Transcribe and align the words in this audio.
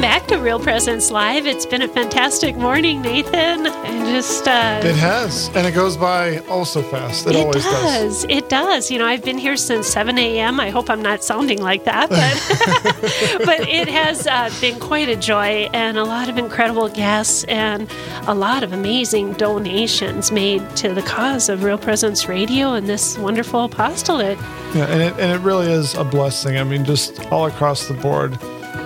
Welcome 0.00 0.18
back 0.18 0.28
to 0.28 0.42
Real 0.42 0.58
Presence 0.58 1.10
Live. 1.10 1.46
It's 1.46 1.66
been 1.66 1.82
a 1.82 1.88
fantastic 1.88 2.56
morning, 2.56 3.02
Nathan. 3.02 3.66
And 3.66 4.06
just 4.06 4.48
uh, 4.48 4.80
It 4.82 4.96
has, 4.96 5.48
and 5.54 5.66
it 5.66 5.72
goes 5.72 5.98
by 5.98 6.38
oh 6.48 6.64
so 6.64 6.82
fast. 6.82 7.26
It, 7.26 7.36
it 7.36 7.40
always 7.40 7.62
does. 7.62 8.22
does. 8.22 8.24
It 8.30 8.48
does. 8.48 8.90
You 8.90 8.98
know, 8.98 9.04
I've 9.04 9.22
been 9.22 9.36
here 9.36 9.58
since 9.58 9.86
7 9.88 10.16
a.m. 10.16 10.58
I 10.58 10.70
hope 10.70 10.88
I'm 10.88 11.02
not 11.02 11.22
sounding 11.22 11.60
like 11.60 11.84
that, 11.84 12.08
but 12.08 13.44
but 13.44 13.68
it 13.68 13.88
has 13.88 14.26
uh, 14.26 14.48
been 14.58 14.80
quite 14.80 15.10
a 15.10 15.16
joy 15.16 15.68
and 15.74 15.98
a 15.98 16.04
lot 16.04 16.30
of 16.30 16.38
incredible 16.38 16.88
guests 16.88 17.44
and 17.44 17.86
a 18.26 18.32
lot 18.32 18.62
of 18.62 18.72
amazing 18.72 19.34
donations 19.34 20.32
made 20.32 20.66
to 20.76 20.94
the 20.94 21.02
cause 21.02 21.50
of 21.50 21.62
Real 21.62 21.76
Presence 21.76 22.26
Radio 22.26 22.72
and 22.72 22.88
this 22.88 23.18
wonderful 23.18 23.64
apostolate. 23.64 24.38
Yeah, 24.74 24.86
and 24.86 25.02
it, 25.02 25.12
and 25.18 25.30
it 25.30 25.44
really 25.44 25.70
is 25.70 25.94
a 25.94 26.04
blessing. 26.04 26.56
I 26.56 26.64
mean, 26.64 26.86
just 26.86 27.26
all 27.26 27.44
across 27.44 27.86
the 27.86 27.92
board, 27.94 28.38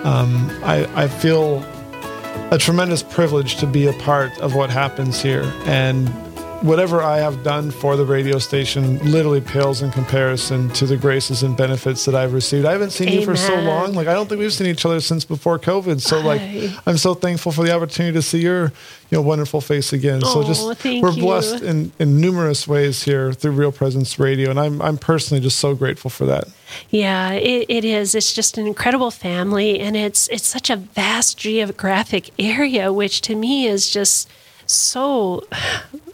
um, 0.04 0.50
I, 0.62 0.86
I 0.94 1.08
feel 1.08 1.64
a 2.50 2.58
tremendous 2.58 3.02
privilege 3.02 3.56
to 3.56 3.66
be 3.66 3.86
a 3.86 3.92
part 3.94 4.38
of 4.38 4.54
what 4.54 4.70
happens 4.70 5.20
here. 5.20 5.50
And 5.66 6.08
whatever 6.64 7.02
I 7.02 7.18
have 7.18 7.42
done 7.44 7.70
for 7.70 7.94
the 7.94 8.06
radio 8.06 8.38
station 8.38 8.98
literally 9.10 9.42
pales 9.42 9.82
in 9.82 9.90
comparison 9.90 10.70
to 10.70 10.86
the 10.86 10.96
graces 10.96 11.42
and 11.42 11.54
benefits 11.54 12.06
that 12.06 12.14
I've 12.14 12.32
received. 12.32 12.64
I 12.64 12.72
haven't 12.72 12.92
seen 12.92 13.08
you 13.08 13.22
for 13.22 13.36
so 13.36 13.54
long. 13.60 13.92
Like, 13.92 14.08
I 14.08 14.14
don't 14.14 14.30
think 14.30 14.38
we've 14.38 14.50
seen 14.50 14.68
each 14.68 14.86
other 14.86 15.00
since 15.00 15.26
before 15.26 15.58
COVID. 15.58 16.00
So, 16.00 16.20
like, 16.20 16.40
Aye. 16.40 16.74
I'm 16.86 16.96
so 16.96 17.12
thankful 17.12 17.52
for 17.52 17.64
the 17.64 17.74
opportunity 17.76 18.14
to 18.14 18.22
see 18.22 18.40
your 18.40 18.72
you 19.10 19.18
know, 19.18 19.20
wonderful 19.20 19.60
face 19.60 19.92
again. 19.92 20.22
so, 20.22 20.40
Oh, 20.40 20.42
just 20.42 20.64
we're 20.86 21.10
you. 21.10 21.22
blessed 21.22 21.62
in, 21.62 21.92
in 21.98 22.18
numerous 22.18 22.66
ways 22.66 23.02
here 23.02 23.34
through 23.34 23.52
Real 23.52 23.70
Presence 23.70 24.18
Radio. 24.18 24.48
And 24.48 24.58
I'm, 24.58 24.80
I'm 24.80 24.96
personally 24.96 25.42
just 25.42 25.58
so 25.58 25.74
grateful 25.74 26.08
for 26.10 26.24
that. 26.24 26.48
Yeah, 26.88 27.32
it, 27.32 27.66
it 27.68 27.84
is. 27.84 28.14
It's 28.14 28.32
just 28.32 28.56
an 28.56 28.66
incredible 28.66 29.10
family, 29.10 29.78
and 29.80 29.96
it's 29.96 30.28
it's 30.28 30.46
such 30.46 30.70
a 30.70 30.76
vast 30.76 31.36
geographic 31.36 32.30
area, 32.38 32.90
which 32.90 33.20
to 33.22 33.34
me 33.34 33.66
is 33.66 33.90
just 33.90 34.30
so 34.66 35.46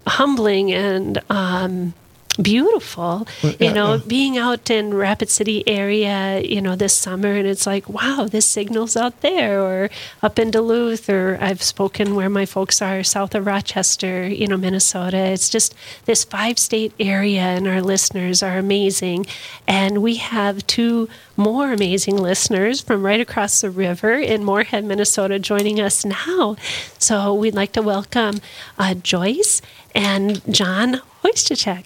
humbling 0.06 0.72
and 0.72 1.20
um, 1.30 1.94
beautiful. 2.40 3.26
Well, 3.42 3.54
you 3.60 3.72
know, 3.72 3.98
being 4.06 4.38
out 4.38 4.70
in 4.70 4.94
Rapid 4.94 5.28
City 5.30 5.66
area, 5.68 6.40
you 6.40 6.60
know, 6.60 6.76
this 6.76 6.96
summer, 6.96 7.34
and 7.34 7.46
it's 7.46 7.66
like, 7.66 7.88
wow, 7.88 8.28
this 8.30 8.46
signal's 8.46 8.96
out 8.96 9.20
there, 9.20 9.60
or 9.60 9.90
up 10.22 10.38
in 10.38 10.50
Duluth, 10.50 11.08
or 11.08 11.38
I've 11.40 11.62
spoken 11.62 12.14
where 12.14 12.30
my 12.30 12.46
folks 12.46 12.80
are, 12.80 13.02
south 13.02 13.34
of 13.34 13.46
Rochester, 13.46 14.28
you 14.28 14.46
know, 14.46 14.56
Minnesota. 14.56 15.18
It's 15.18 15.48
just 15.48 15.74
this 16.04 16.24
five 16.24 16.58
state 16.58 16.92
area, 16.98 17.42
and 17.42 17.66
our 17.66 17.82
listeners 17.82 18.42
are 18.42 18.58
amazing. 18.58 19.26
And 19.66 20.02
we 20.02 20.16
have 20.16 20.66
two 20.66 21.08
more 21.36 21.72
amazing 21.72 22.16
listeners 22.16 22.80
from 22.80 23.04
right 23.04 23.20
across 23.20 23.60
the 23.60 23.70
river 23.70 24.12
in 24.12 24.44
Moorhead, 24.44 24.84
Minnesota, 24.84 25.38
joining 25.38 25.80
us 25.80 26.04
now. 26.04 26.56
So 26.98 27.34
we'd 27.34 27.54
like 27.54 27.72
to 27.72 27.82
welcome 27.82 28.40
uh, 28.78 28.94
Joyce 28.94 29.62
and 29.94 30.42
John 30.52 31.00
Hoistachek. 31.24 31.84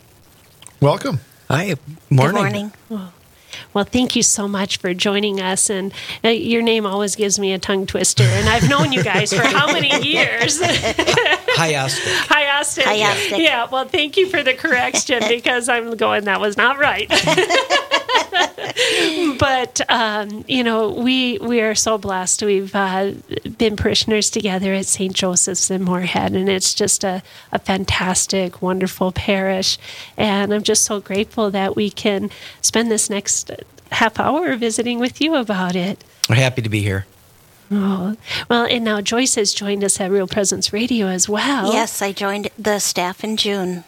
Welcome. 0.81 1.21
Hi. 1.49 1.75
Morning. 2.11 2.73
Good 2.89 2.91
morning. 2.91 3.13
Well, 3.73 3.85
thank 3.85 4.15
you 4.17 4.23
so 4.23 4.47
much 4.47 4.77
for 4.79 4.95
joining 4.95 5.41
us. 5.41 5.69
And 5.71 5.93
uh, 6.25 6.29
your 6.29 6.63
name 6.63 6.87
always 6.87 7.17
gives 7.17 7.39
me 7.39 7.53
a 7.53 7.59
tongue 7.59 7.87
twister. 7.87 8.23
And 8.23 8.49
I've 8.49 8.69
known 8.69 8.93
you 8.93 9.03
guys 9.03 9.33
for 9.33 9.43
how 9.43 9.67
many 9.73 9.89
years? 10.09 10.61
Hi, 10.63 11.75
Austin. 11.77 12.13
Hi, 12.29 12.59
Austin. 12.59 12.85
Hi, 12.87 13.03
Austin. 13.11 13.41
Yeah, 13.41 13.67
well, 13.71 13.87
thank 13.87 14.17
you 14.17 14.29
for 14.29 14.43
the 14.43 14.55
correction 14.55 15.23
because 15.29 15.69
I'm 15.69 15.97
going, 15.97 16.25
that 16.25 16.41
was 16.41 16.57
not 16.57 16.79
right. 16.79 17.09
but, 19.39 19.81
um, 19.89 20.45
you 20.49 20.65
know, 20.65 20.91
we, 20.91 21.39
we 21.39 21.61
are 21.61 21.75
so 21.75 21.99
blessed. 21.99 22.43
We've 22.43 22.75
uh, 22.75 23.13
been 23.59 23.77
parishioners 23.77 24.31
together 24.31 24.75
at 24.75 24.87
St. 24.87 25.13
Joseph's 25.13 25.71
in 25.71 25.83
Moorhead, 25.83 26.33
and 26.33 26.49
it's 26.49 26.75
just 26.75 27.05
a, 27.05 27.23
a 27.53 27.59
fantastic, 27.59 28.63
wonderful 28.63 29.13
parish. 29.13 29.79
And 30.17 30.53
I'm 30.53 30.63
just 30.63 30.85
so 30.85 31.01
grateful 31.01 31.51
that 31.51 31.77
we 31.77 31.91
can 31.91 32.31
spend 32.61 32.91
this 32.91 33.09
next 33.11 33.51
half 33.93 34.19
hour 34.19 34.57
visiting 34.57 34.99
with 34.99 35.21
you 35.21 35.35
about 35.35 35.77
it. 35.77 36.05
We're 36.29 36.37
happy 36.37 36.63
to 36.63 36.69
be 36.69 36.83
here. 36.83 37.07
Oh, 37.71 38.17
well, 38.49 38.67
and 38.67 38.85
now 38.85 39.01
Joyce 39.01 39.37
has 39.37 39.53
joined 39.55 39.83
us 39.83 40.01
at 40.01 40.11
Real 40.11 40.27
Presence 40.27 40.73
Radio 40.73 41.07
as 41.07 41.29
well. 41.29 41.73
Yes, 41.73 42.03
I 42.03 42.13
joined 42.13 42.51
the 42.59 42.79
staff 42.79 43.25
in 43.25 43.37
June. 43.37 43.85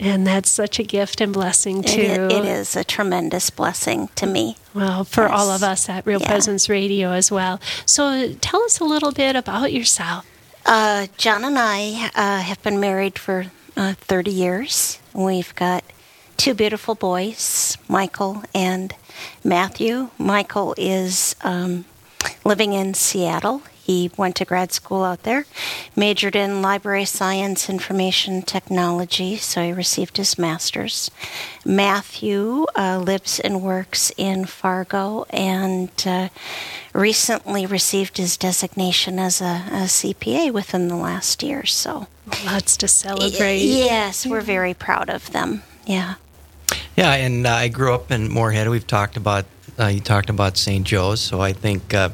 And 0.00 0.26
that's 0.26 0.50
such 0.50 0.78
a 0.78 0.82
gift 0.82 1.20
and 1.20 1.32
blessing, 1.32 1.82
too. 1.82 2.00
i- 2.30 2.34
it 2.34 2.44
is 2.44 2.74
a 2.76 2.82
tremendous 2.84 3.50
blessing 3.50 4.08
to 4.16 4.26
me. 4.26 4.56
Well, 4.74 5.04
for 5.04 5.28
all 5.28 5.50
of 5.50 5.62
us 5.62 5.88
at 5.88 6.04
Real 6.04 6.20
Yeah. 6.20 6.28
Presence 6.28 6.68
Radio 6.68 7.12
as 7.12 7.30
well. 7.30 7.60
So 7.86 8.32
tell 8.40 8.62
us 8.64 8.80
a 8.80 8.84
little 8.84 9.12
bit 9.12 9.36
about 9.36 9.72
yourself. 9.72 10.24
Uh, 10.66 11.06
John 11.16 11.44
and 11.44 11.56
I 11.58 12.10
uh, 12.14 12.40
have 12.40 12.60
been 12.62 12.80
married 12.80 13.18
for 13.18 13.46
uh, 13.76 13.94
30 14.00 14.30
years. 14.30 14.98
We've 15.12 15.54
got 15.54 15.84
two 16.36 16.54
beautiful 16.54 16.94
boys, 16.96 17.76
Michael 17.88 18.42
and 18.54 18.94
Matthew. 19.44 20.08
Michael 20.18 20.74
is 20.76 21.36
um, 21.42 21.84
living 22.44 22.72
in 22.72 22.94
Seattle. 22.94 23.62
He 23.84 24.10
went 24.16 24.36
to 24.36 24.46
grad 24.46 24.72
school 24.72 25.04
out 25.04 25.24
there, 25.24 25.44
majored 25.94 26.34
in 26.34 26.62
library 26.62 27.04
science, 27.04 27.68
information 27.68 28.40
technology, 28.40 29.36
so 29.36 29.62
he 29.62 29.72
received 29.72 30.16
his 30.16 30.38
master's. 30.38 31.10
Matthew 31.66 32.64
uh, 32.78 32.98
lives 32.98 33.40
and 33.40 33.60
works 33.60 34.10
in 34.16 34.46
Fargo 34.46 35.26
and 35.28 35.90
uh, 36.06 36.30
recently 36.94 37.66
received 37.66 38.16
his 38.16 38.38
designation 38.38 39.18
as 39.18 39.42
a, 39.42 39.64
a 39.70 39.84
CPA 39.84 40.50
within 40.50 40.88
the 40.88 40.96
last 40.96 41.42
year. 41.42 41.66
So, 41.66 42.06
Lots 42.46 42.78
to 42.78 42.88
celebrate. 42.88 43.58
yes, 43.58 44.24
we're 44.26 44.40
very 44.40 44.72
proud 44.72 45.10
of 45.10 45.30
them. 45.32 45.62
Yeah. 45.86 46.14
Yeah, 46.96 47.12
and 47.12 47.46
uh, 47.46 47.50
I 47.50 47.68
grew 47.68 47.92
up 47.92 48.10
in 48.10 48.30
Moorhead. 48.30 48.70
We've 48.70 48.86
talked 48.86 49.18
about, 49.18 49.44
uh, 49.78 49.88
you 49.88 50.00
talked 50.00 50.30
about 50.30 50.56
St. 50.56 50.86
Joe's. 50.86 51.20
So 51.20 51.42
I 51.42 51.52
think, 51.52 51.92
uh, 51.92 52.08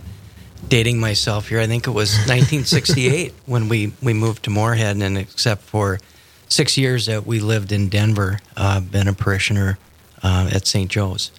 dating 0.69 1.01
myself 1.01 1.49
here, 1.49 1.61
I 1.61 1.67
think 1.67 1.87
it 1.87 1.93
was 1.93 2.11
1968 2.11 3.33
when 3.47 3.69
we, 3.69 3.93
we 4.03 4.13
moved 4.13 4.45
to 4.45 4.51
Moorhead. 4.51 4.97
And 4.97 5.19
except 5.19 5.63
for 5.63 6.01
six 6.49 6.77
years 6.77 7.07
that 7.07 7.27
we 7.27 7.41
lived 7.41 7.73
in 7.73 7.89
Denver, 7.89 8.41
uh, 8.57 8.81
been 8.81 9.09
a 9.09 9.13
parishioner 9.13 9.79
uh, 10.23 10.51
at 10.53 10.67
St. 10.67 10.91
Joe's. 10.91 11.31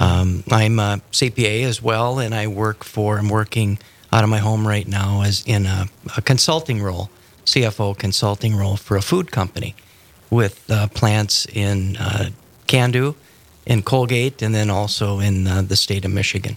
Um, 0.00 0.42
I'm 0.50 0.78
a 0.78 1.00
CPA 1.12 1.64
as 1.64 1.80
well, 1.80 2.18
and 2.18 2.34
I 2.34 2.46
work 2.48 2.84
for, 2.84 3.18
I'm 3.18 3.28
working 3.28 3.78
out 4.12 4.24
of 4.24 4.30
my 4.30 4.38
home 4.38 4.66
right 4.66 4.86
now 4.86 5.22
as 5.22 5.44
in 5.46 5.66
a, 5.66 5.86
a 6.16 6.22
consulting 6.22 6.82
role, 6.82 7.10
CFO 7.44 7.96
consulting 7.96 8.56
role 8.56 8.76
for 8.76 8.96
a 8.96 9.02
food 9.02 9.30
company 9.30 9.74
with 10.30 10.68
uh, 10.70 10.88
plants 10.88 11.46
in 11.46 11.96
uh, 11.96 12.30
Cando, 12.66 13.14
in 13.66 13.82
Colgate, 13.82 14.42
and 14.42 14.54
then 14.54 14.70
also 14.70 15.20
in 15.20 15.46
uh, 15.46 15.62
the 15.62 15.76
state 15.76 16.04
of 16.04 16.10
Michigan. 16.10 16.56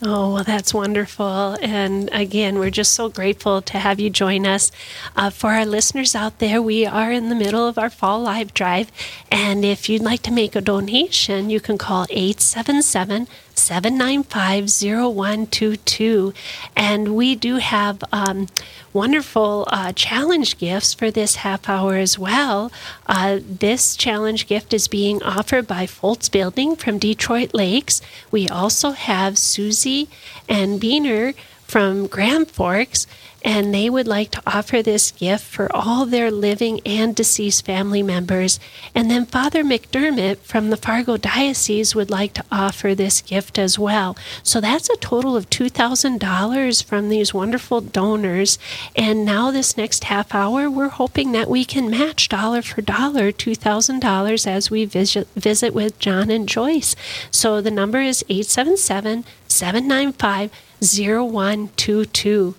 Oh, 0.00 0.32
well, 0.34 0.44
that's 0.44 0.72
wonderful. 0.72 1.56
And 1.60 2.08
again, 2.12 2.60
we're 2.60 2.70
just 2.70 2.94
so 2.94 3.08
grateful 3.08 3.60
to 3.62 3.78
have 3.80 3.98
you 3.98 4.10
join 4.10 4.46
us. 4.46 4.70
Uh, 5.16 5.28
for 5.28 5.50
our 5.54 5.66
listeners 5.66 6.14
out 6.14 6.38
there, 6.38 6.62
we 6.62 6.86
are 6.86 7.10
in 7.10 7.30
the 7.30 7.34
middle 7.34 7.66
of 7.66 7.78
our 7.78 7.90
fall 7.90 8.20
live 8.20 8.54
drive. 8.54 8.92
And 9.32 9.64
if 9.64 9.88
you'd 9.88 10.02
like 10.02 10.22
to 10.22 10.32
make 10.32 10.54
a 10.54 10.60
donation, 10.60 11.50
you 11.50 11.58
can 11.58 11.78
call 11.78 12.06
877 12.10 12.82
795 12.82 13.47
0122. 13.58 16.32
And 16.76 17.16
we 17.16 17.34
do 17.34 17.56
have 17.56 18.04
um, 18.12 18.46
wonderful 18.92 19.66
uh, 19.68 19.92
challenge 19.92 20.58
gifts 20.58 20.92
for 20.94 21.10
this 21.10 21.36
half 21.36 21.68
hour 21.68 21.96
as 21.96 22.18
well. 22.18 22.72
Uh, 23.06 23.40
this 23.42 23.96
challenge 23.96 24.46
gift 24.46 24.72
is 24.72 24.88
being 24.88 25.22
offered 25.22 25.66
by 25.66 25.86
Foltz 25.86 26.30
Building 26.30 26.76
from 26.76 26.98
Detroit 26.98 27.52
Lakes. 27.54 28.00
We 28.30 28.48
also 28.48 28.92
have 28.92 29.38
Susie 29.38 30.08
and 30.48 30.80
Beener 30.80 31.34
from 31.68 32.06
Grand 32.06 32.50
Forks, 32.50 33.06
and 33.44 33.72
they 33.72 33.88
would 33.88 34.08
like 34.08 34.30
to 34.32 34.42
offer 34.46 34.82
this 34.82 35.12
gift 35.12 35.44
for 35.44 35.70
all 35.74 36.06
their 36.06 36.30
living 36.30 36.80
and 36.84 37.14
deceased 37.14 37.64
family 37.64 38.02
members. 38.02 38.58
And 38.94 39.10
then 39.10 39.26
Father 39.26 39.62
McDermott 39.62 40.38
from 40.38 40.70
the 40.70 40.76
Fargo 40.76 41.16
Diocese 41.16 41.94
would 41.94 42.10
like 42.10 42.32
to 42.34 42.44
offer 42.50 42.94
this 42.94 43.20
gift 43.20 43.58
as 43.58 43.78
well. 43.78 44.16
So 44.42 44.60
that's 44.60 44.90
a 44.90 44.96
total 44.96 45.36
of 45.36 45.50
$2,000 45.50 46.84
from 46.84 47.08
these 47.10 47.32
wonderful 47.32 47.80
donors. 47.80 48.58
And 48.96 49.24
now, 49.24 49.50
this 49.50 49.76
next 49.76 50.04
half 50.04 50.34
hour, 50.34 50.68
we're 50.68 50.88
hoping 50.88 51.32
that 51.32 51.50
we 51.50 51.64
can 51.64 51.90
match 51.90 52.28
dollar 52.28 52.62
for 52.62 52.82
dollar 52.82 53.30
$2,000 53.30 54.46
as 54.46 54.70
we 54.70 54.84
visit, 54.84 55.28
visit 55.36 55.74
with 55.74 55.98
John 55.98 56.30
and 56.30 56.48
Joyce. 56.48 56.96
So 57.30 57.60
the 57.60 57.70
number 57.70 58.00
is 58.00 58.24
877 58.28 59.24
795 59.46 60.50
0122. 60.80 62.54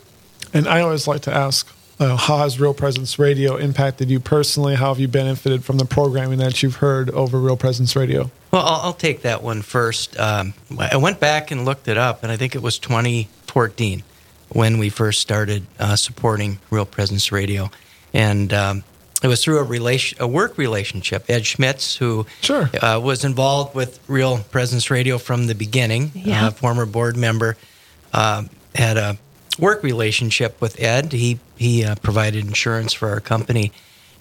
And 0.53 0.67
I 0.67 0.81
always 0.81 1.07
like 1.07 1.21
to 1.21 1.33
ask, 1.33 1.67
uh, 1.99 2.15
how 2.15 2.37
has 2.39 2.59
Real 2.59 2.73
Presence 2.73 3.19
Radio 3.19 3.57
impacted 3.57 4.09
you 4.09 4.19
personally? 4.19 4.75
How 4.75 4.87
have 4.89 4.99
you 4.99 5.07
benefited 5.07 5.63
from 5.65 5.77
the 5.77 5.85
programming 5.85 6.39
that 6.39 6.63
you've 6.63 6.77
heard 6.77 7.09
over 7.11 7.37
Real 7.39 7.57
Presence 7.57 7.95
Radio? 7.95 8.31
Well, 8.51 8.65
I'll, 8.65 8.81
I'll 8.87 8.93
take 8.93 9.21
that 9.23 9.43
one 9.43 9.61
first. 9.61 10.17
Um, 10.19 10.53
I 10.79 10.97
went 10.97 11.19
back 11.19 11.51
and 11.51 11.65
looked 11.65 11.87
it 11.87 11.97
up, 11.97 12.23
and 12.23 12.31
I 12.31 12.37
think 12.37 12.55
it 12.55 12.61
was 12.61 12.79
2014 12.79 14.03
when 14.49 14.79
we 14.79 14.89
first 14.89 15.19
started 15.19 15.67
uh, 15.77 15.95
supporting 15.95 16.59
Real 16.71 16.85
Presence 16.85 17.31
Radio, 17.31 17.69
and 18.13 18.51
um, 18.53 18.83
it 19.21 19.27
was 19.27 19.43
through 19.43 19.59
a 19.59 19.63
relation, 19.63 20.17
a 20.21 20.27
work 20.27 20.57
relationship. 20.57 21.25
Ed 21.29 21.45
Schmitz, 21.45 21.97
who 21.97 22.25
Sure. 22.41 22.69
uh, 22.81 22.99
was 23.03 23.23
involved 23.25 23.75
with 23.75 23.99
Real 24.07 24.39
Presence 24.39 24.89
Radio 24.89 25.17
from 25.19 25.45
the 25.47 25.53
beginning, 25.53 26.11
Yeah. 26.15 26.47
uh, 26.47 26.51
former 26.51 26.85
board 26.87 27.17
member, 27.17 27.57
uh, 28.13 28.43
had 28.75 28.97
a 28.97 29.17
work 29.57 29.83
relationship 29.83 30.59
with 30.61 30.79
Ed. 30.79 31.11
He 31.13 31.39
he 31.57 31.83
uh, 31.83 31.95
provided 31.95 32.45
insurance 32.45 32.93
for 32.93 33.09
our 33.09 33.19
company, 33.19 33.71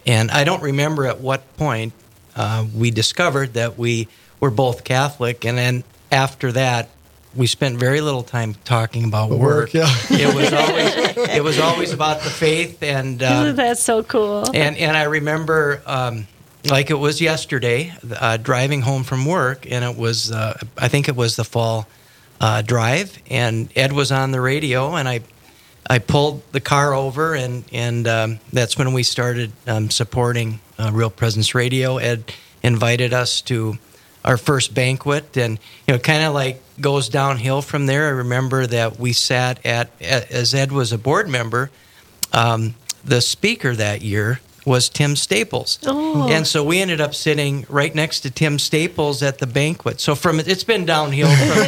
and 0.06 0.31
I 0.31 0.44
don't 0.44 0.62
remember 0.62 1.06
at 1.06 1.20
what 1.20 1.56
point 1.56 1.93
uh, 2.37 2.67
we 2.75 2.90
discovered 2.90 3.55
that 3.55 3.79
we 3.79 4.08
were 4.40 4.50
both 4.50 4.85
Catholic, 4.85 5.44
and 5.44 5.56
then 5.58 5.85
after 6.11 6.52
that. 6.52 6.88
We 7.37 7.46
spent 7.46 7.79
very 7.79 8.00
little 8.00 8.23
time 8.23 8.55
talking 8.64 9.05
about 9.05 9.29
Work, 9.31 9.40
work. 9.40 9.75
yeah. 9.75 9.87
It 10.11 10.35
was 10.35 10.50
always 10.52 11.29
it 11.37 11.44
was 11.44 11.58
always 11.61 11.93
about 11.93 12.23
the 12.23 12.31
faith 12.31 12.82
and 12.82 13.23
uh, 13.23 13.52
That's 13.52 13.82
so 13.82 14.02
cool. 14.02 14.46
and 14.55 14.76
and 14.79 14.96
I 14.96 15.02
remember, 15.05 15.82
um, 15.87 16.26
like 16.64 16.88
it 16.90 16.99
was 16.99 17.20
yesterday, 17.20 17.93
uh, 18.19 18.38
driving 18.38 18.81
home 18.81 19.05
from 19.05 19.26
work, 19.26 19.70
and 19.70 19.85
it 19.85 19.94
was 19.96 20.32
uh, 20.32 20.58
I 20.79 20.88
think 20.88 21.06
it 21.08 21.17
was 21.17 21.37
the 21.37 21.44
fall 21.44 21.87
uh, 22.40 22.62
drive, 22.62 23.20
and 23.31 23.69
Ed 23.76 23.93
was 23.93 24.12
on 24.12 24.31
the 24.31 24.40
radio, 24.40 24.94
and 24.94 25.08
I 25.08 25.20
I 25.88 25.99
pulled 25.99 26.43
the 26.52 26.61
car 26.61 26.94
over, 26.94 27.35
and 27.35 27.64
and 27.73 28.06
um, 28.06 28.40
that's 28.52 28.76
when 28.76 28.93
we 28.93 29.02
started 29.02 29.52
um, 29.67 29.90
supporting 29.90 30.61
uh, 30.79 30.90
Real 30.93 31.11
Presence 31.11 31.55
Radio. 31.55 31.99
Ed 31.99 32.32
invited 32.62 33.12
us 33.12 33.40
to 33.43 33.79
our 34.25 34.37
first 34.37 34.75
banquet, 34.75 35.37
and 35.37 35.58
you 35.87 35.94
know, 35.94 35.99
kind 35.99 36.25
of 36.25 36.35
like 36.35 36.61
goes 36.81 37.08
downhill 37.08 37.62
from 37.62 37.87
there. 37.87 38.06
I 38.06 38.11
remember 38.11 38.67
that 38.67 38.99
we 38.99 39.12
sat 39.12 39.64
at 39.64 39.90
as 40.00 40.55
Ed 40.55 40.73
was 40.73 40.93
a 40.93 40.99
board 40.99 41.29
member 41.29 41.70
um, 42.32 42.75
the 43.05 43.20
speaker 43.20 43.75
that 43.75 44.02
year 44.02 44.40
was 44.68 44.88
Tim 44.88 45.16
Staples. 45.16 45.78
Oh. 45.86 46.28
And 46.30 46.46
so 46.46 46.62
we 46.62 46.78
ended 46.80 47.00
up 47.00 47.14
sitting 47.14 47.66
right 47.68 47.94
next 47.94 48.20
to 48.20 48.30
Tim 48.30 48.58
Staples 48.58 49.22
at 49.22 49.38
the 49.38 49.46
banquet. 49.46 50.00
So 50.00 50.14
from 50.14 50.38
it's 50.40 50.62
been 50.64 50.84
downhill 50.86 51.28
from, 51.28 51.64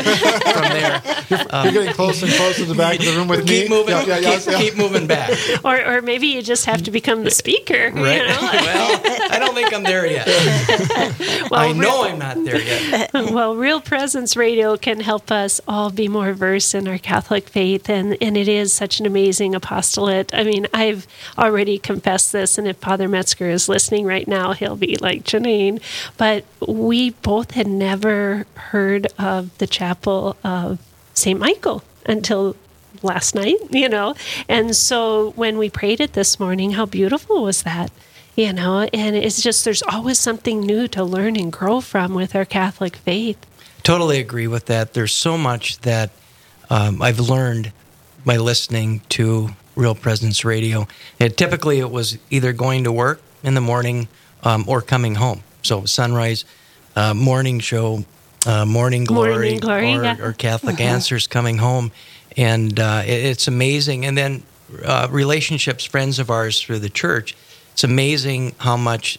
from 0.52 0.62
there. 0.62 1.02
You're 1.30 1.40
um, 1.50 1.72
getting 1.72 1.92
closer 1.94 2.26
and 2.26 2.34
closer 2.34 2.62
to 2.62 2.64
the 2.66 2.74
back 2.74 2.98
of 3.00 3.04
the 3.06 3.12
room 3.12 3.28
with 3.28 3.40
me. 3.40 3.62
keep 3.62 3.70
moving, 3.70 3.94
Yeah, 3.94 4.04
yeah, 4.06 4.18
yeah, 4.18 4.38
keep, 4.38 4.46
yeah. 4.46 4.58
keep 4.58 4.76
moving 4.76 5.06
back. 5.06 5.30
or, 5.64 5.96
or 5.96 6.02
maybe 6.02 6.28
you 6.28 6.42
just 6.42 6.66
have 6.66 6.82
to 6.84 6.90
become 6.90 7.24
the 7.24 7.30
speaker. 7.30 7.88
you 7.88 8.04
Right? 8.04 8.18
know? 8.26 8.38
well, 8.40 9.00
I 9.30 9.38
don't 9.38 9.54
think 9.54 9.72
I'm 9.74 9.82
there 9.82 10.06
yet. 10.06 10.28
Well, 11.50 11.60
I 11.68 11.72
know 11.72 12.04
I'm 12.04 12.18
not 12.18 12.36
there 12.44 12.60
yet. 12.60 13.12
well, 13.14 13.56
Real 13.56 13.80
Presence 13.80 14.36
Radio 14.36 14.76
can 14.76 15.00
help 15.00 15.32
us 15.32 15.60
all 15.66 15.90
be 15.90 16.06
more 16.06 16.32
versed 16.32 16.74
in 16.76 16.86
our 16.86 16.98
Catholic 16.98 17.48
faith, 17.48 17.88
and, 17.90 18.16
and 18.20 18.36
it 18.36 18.46
is 18.46 18.72
such 18.72 19.00
an 19.00 19.06
amazing 19.06 19.54
apostolate. 19.56 20.32
I 20.32 20.44
mean, 20.44 20.68
I've 20.72 21.08
already 21.36 21.78
confessed 21.78 22.30
this, 22.32 22.56
and 22.56 22.68
if 22.68 22.80
Father 22.90 23.08
Metzger 23.08 23.48
is 23.48 23.68
listening 23.68 24.04
right 24.04 24.26
now, 24.26 24.50
he'll 24.50 24.74
be 24.74 24.96
like, 24.96 25.22
Janine. 25.22 25.80
But 26.16 26.44
we 26.66 27.10
both 27.10 27.52
had 27.52 27.68
never 27.68 28.46
heard 28.54 29.06
of 29.16 29.56
the 29.58 29.68
chaplet 29.68 30.36
of 30.42 30.80
St. 31.14 31.38
Michael 31.38 31.84
until 32.04 32.56
last 33.00 33.36
night, 33.36 33.58
you 33.70 33.88
know. 33.88 34.16
And 34.48 34.74
so 34.74 35.30
when 35.36 35.56
we 35.56 35.70
prayed 35.70 36.00
it 36.00 36.14
this 36.14 36.40
morning, 36.40 36.72
how 36.72 36.84
beautiful 36.84 37.44
was 37.44 37.62
that? 37.62 37.92
You 38.34 38.52
know, 38.52 38.88
and 38.92 39.14
it's 39.14 39.40
just 39.40 39.64
there's 39.64 39.84
always 39.84 40.18
something 40.18 40.60
new 40.60 40.88
to 40.88 41.04
learn 41.04 41.36
and 41.36 41.52
grow 41.52 41.80
from 41.80 42.12
with 42.12 42.34
our 42.34 42.44
Catholic 42.44 42.96
faith. 42.96 43.38
Totally 43.84 44.18
agree 44.18 44.48
with 44.48 44.66
that. 44.66 44.94
There's 44.94 45.14
so 45.14 45.38
much 45.38 45.78
that 45.82 46.10
um, 46.68 47.00
I've 47.00 47.20
learned 47.20 47.70
by 48.24 48.38
listening 48.38 49.02
to 49.10 49.50
Real 49.80 49.94
Presence 49.94 50.44
Radio. 50.44 50.86
And 51.18 51.36
typically, 51.36 51.78
it 51.78 51.90
was 51.90 52.18
either 52.28 52.52
going 52.52 52.84
to 52.84 52.92
work 52.92 53.22
in 53.42 53.54
the 53.54 53.60
morning 53.60 54.08
um, 54.42 54.64
or 54.68 54.82
coming 54.82 55.16
home. 55.16 55.42
So 55.62 55.86
sunrise, 55.86 56.44
uh, 56.94 57.14
morning 57.14 57.60
show, 57.60 58.04
uh, 58.46 58.64
morning 58.64 59.04
glory, 59.04 59.32
Morning 59.32 59.58
Glory, 59.58 59.94
or, 59.94 60.02
yeah. 60.02 60.12
Uh-huh. 60.12 60.32
Catholic 60.36 60.80
Answers 60.80 61.26
coming 61.26 61.58
home, 61.58 61.92
and 62.36 62.78
uh, 62.78 63.02
it, 63.04 63.24
it's 63.24 63.48
amazing. 63.48 64.06
And 64.06 64.16
then 64.16 64.42
uh, 64.84 65.08
relationships, 65.10 65.84
friends 65.84 66.18
of 66.18 66.30
ours 66.30 66.60
through 66.60 66.78
the 66.78 66.88
church. 66.88 67.36
It's 67.72 67.84
amazing 67.84 68.54
how 68.58 68.76
much 68.76 69.18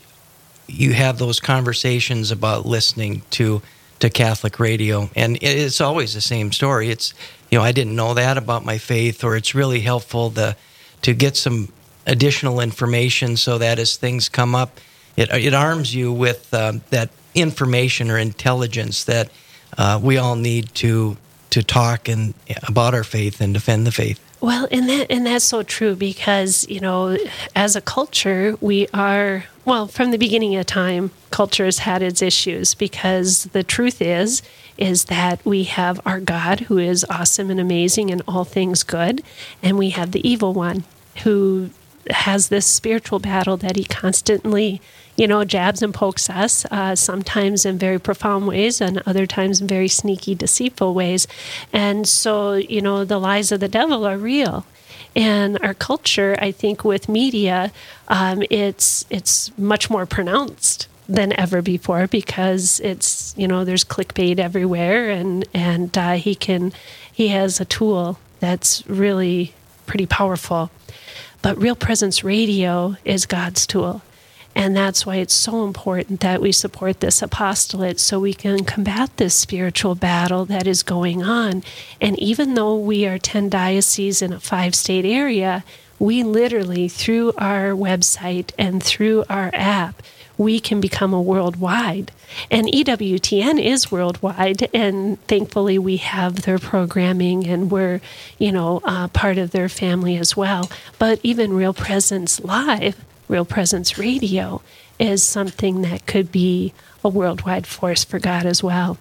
you 0.67 0.93
have 0.93 1.17
those 1.17 1.39
conversations 1.39 2.31
about 2.31 2.65
listening 2.65 3.23
to 3.31 3.61
to 4.01 4.09
Catholic 4.09 4.59
radio, 4.59 5.09
and 5.15 5.37
it's 5.41 5.79
always 5.79 6.13
the 6.13 6.21
same 6.21 6.51
story. 6.51 6.89
It's 6.89 7.13
you 7.49 7.57
know 7.57 7.63
I 7.63 7.71
didn't 7.71 7.95
know 7.95 8.13
that 8.13 8.37
about 8.37 8.65
my 8.65 8.77
faith, 8.77 9.23
or 9.23 9.35
it's 9.35 9.55
really 9.55 9.79
helpful 9.79 10.31
to 10.31 10.55
to 11.03 11.13
get 11.13 11.37
some 11.37 11.71
additional 12.05 12.59
information 12.59 13.37
so 13.37 13.57
that 13.57 13.79
as 13.79 13.95
things 13.95 14.27
come 14.29 14.55
up, 14.55 14.79
it 15.15 15.29
it 15.31 15.53
arms 15.53 15.95
you 15.95 16.11
with 16.11 16.53
um, 16.53 16.81
that 16.89 17.09
information 17.33 18.09
or 18.11 18.17
intelligence 18.17 19.03
that 19.05 19.29
uh, 19.77 19.99
we 20.01 20.17
all 20.17 20.35
need 20.35 20.73
to 20.75 21.17
to 21.51 21.63
talk 21.63 22.07
and 22.07 22.33
about 22.67 22.93
our 22.93 23.03
faith 23.03 23.41
and 23.41 23.53
defend 23.53 23.85
the 23.85 23.91
faith. 23.91 24.19
Well, 24.41 24.67
and 24.71 24.89
that 24.89 25.11
and 25.11 25.25
that's 25.27 25.45
so 25.45 25.61
true 25.61 25.95
because 25.95 26.67
you 26.67 26.79
know, 26.79 27.15
as 27.55 27.75
a 27.75 27.81
culture, 27.81 28.55
we 28.59 28.87
are 28.91 29.45
well 29.65 29.87
from 29.87 30.09
the 30.09 30.17
beginning 30.17 30.55
of 30.55 30.65
time. 30.65 31.11
Culture 31.29 31.65
has 31.65 31.79
had 31.79 32.01
its 32.01 32.23
issues 32.23 32.73
because 32.73 33.43
the 33.45 33.63
truth 33.63 34.01
is 34.01 34.41
is 34.77 35.05
that 35.05 35.45
we 35.45 35.65
have 35.65 36.01
our 36.07 36.19
God 36.19 36.61
who 36.61 36.79
is 36.79 37.05
awesome 37.07 37.51
and 37.51 37.59
amazing 37.59 38.09
and 38.09 38.23
all 38.27 38.43
things 38.43 38.81
good, 38.81 39.21
and 39.61 39.77
we 39.77 39.91
have 39.91 40.11
the 40.11 40.27
evil 40.27 40.53
one 40.53 40.85
who 41.23 41.69
has 42.09 42.49
this 42.49 42.65
spiritual 42.65 43.19
battle 43.19 43.57
that 43.57 43.75
he 43.75 43.83
constantly, 43.83 44.81
you 45.15 45.27
know, 45.27 45.43
jabs 45.43 45.81
and 45.81 45.93
pokes 45.93 46.29
us, 46.29 46.65
uh, 46.71 46.95
sometimes 46.95 47.65
in 47.65 47.77
very 47.77 47.99
profound 47.99 48.47
ways 48.47 48.81
and 48.81 49.01
other 49.05 49.25
times 49.25 49.61
in 49.61 49.67
very 49.67 49.87
sneaky, 49.87 50.35
deceitful 50.35 50.93
ways. 50.93 51.27
And 51.73 52.07
so, 52.07 52.53
you 52.53 52.81
know, 52.81 53.05
the 53.05 53.19
lies 53.19 53.51
of 53.51 53.59
the 53.59 53.67
devil 53.67 54.05
are 54.05 54.17
real. 54.17 54.65
And 55.15 55.59
our 55.59 55.73
culture, 55.73 56.37
I 56.39 56.51
think, 56.51 56.85
with 56.85 57.09
media, 57.09 57.71
um, 58.07 58.43
it's 58.49 59.05
it's 59.09 59.55
much 59.57 59.89
more 59.89 60.05
pronounced 60.05 60.87
than 61.09 61.37
ever 61.37 61.61
before 61.61 62.07
because 62.07 62.79
it's 62.79 63.33
you 63.37 63.47
know 63.47 63.65
there's 63.65 63.83
clickbait 63.83 64.39
everywhere 64.39 65.09
and 65.09 65.45
and 65.53 65.97
uh, 65.97 66.13
he 66.13 66.33
can 66.33 66.71
he 67.11 67.27
has 67.27 67.59
a 67.59 67.65
tool 67.65 68.17
that's 68.39 68.87
really 68.87 69.53
pretty 69.85 70.05
powerful 70.05 70.71
but 71.41 71.57
real 71.57 71.75
presence 71.75 72.23
radio 72.23 72.95
is 73.03 73.25
god's 73.25 73.67
tool 73.67 74.01
and 74.55 74.75
that's 74.75 75.05
why 75.05 75.17
it's 75.17 75.33
so 75.33 75.63
important 75.65 76.19
that 76.19 76.41
we 76.41 76.51
support 76.51 76.99
this 76.99 77.21
apostolate 77.21 77.99
so 77.99 78.19
we 78.19 78.33
can 78.33 78.63
combat 78.63 79.15
this 79.17 79.35
spiritual 79.35 79.95
battle 79.95 80.45
that 80.45 80.67
is 80.67 80.83
going 80.83 81.23
on 81.23 81.63
and 81.99 82.17
even 82.19 82.53
though 82.53 82.75
we 82.75 83.05
are 83.05 83.17
10 83.17 83.49
dioceses 83.49 84.21
in 84.21 84.33
a 84.33 84.39
five 84.39 84.75
state 84.75 85.05
area 85.05 85.63
we 85.99 86.23
literally 86.23 86.87
through 86.87 87.31
our 87.37 87.71
website 87.71 88.51
and 88.57 88.81
through 88.83 89.23
our 89.29 89.51
app 89.53 90.01
we 90.41 90.59
can 90.59 90.81
become 90.81 91.13
a 91.13 91.21
worldwide. 91.21 92.11
And 92.49 92.67
EWTN 92.67 93.63
is 93.63 93.91
worldwide, 93.91 94.69
and 94.73 95.21
thankfully 95.27 95.77
we 95.77 95.97
have 95.97 96.41
their 96.41 96.57
programming 96.57 97.45
and 97.45 97.69
we're, 97.69 98.01
you 98.39 98.51
know, 98.51 98.81
uh, 98.83 99.07
part 99.09 99.37
of 99.37 99.51
their 99.51 99.69
family 99.69 100.17
as 100.17 100.35
well. 100.35 100.69
But 100.97 101.19
even 101.21 101.53
Real 101.53 101.73
Presence 101.73 102.39
Live, 102.39 102.95
Real 103.31 103.45
Presence 103.45 103.97
Radio, 103.97 104.61
is 104.99 105.23
something 105.23 105.81
that 105.83 106.05
could 106.05 106.31
be 106.31 106.73
a 107.03 107.09
worldwide 107.09 107.65
force 107.65 108.03
for 108.03 108.19
God 108.19 108.45
as 108.45 108.61
well. 108.61 108.97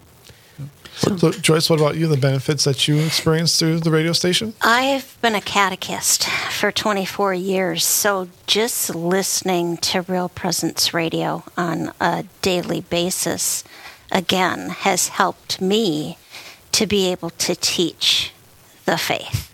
So, 0.95 1.17
Joyce, 1.33 1.69
what 1.69 1.81
about 1.81 1.97
you? 1.97 2.07
The 2.07 2.17
benefits 2.17 2.65
that 2.65 2.87
you 2.87 2.99
experienced 2.99 3.59
through 3.59 3.81
the 3.81 3.91
radio 3.91 4.13
station? 4.13 4.55
I've 4.61 5.19
been 5.21 5.35
a 5.35 5.41
catechist 5.41 6.29
for 6.29 6.71
24 6.71 7.35
years, 7.35 7.85
so 7.85 8.29
just 8.47 8.95
listening 8.95 9.79
to 9.79 10.03
Real 10.03 10.29
Presence 10.29 10.95
Radio 10.95 11.45
on 11.57 11.93
a 12.01 12.25
daily 12.43 12.83
basis, 12.83 13.65
again, 14.13 14.71
has 14.71 15.09
helped 15.09 15.61
me 15.61 16.19
to 16.73 16.87
be 16.87 17.11
able 17.11 17.31
to 17.31 17.55
teach 17.57 18.33
the 18.85 18.97
faith 18.97 19.50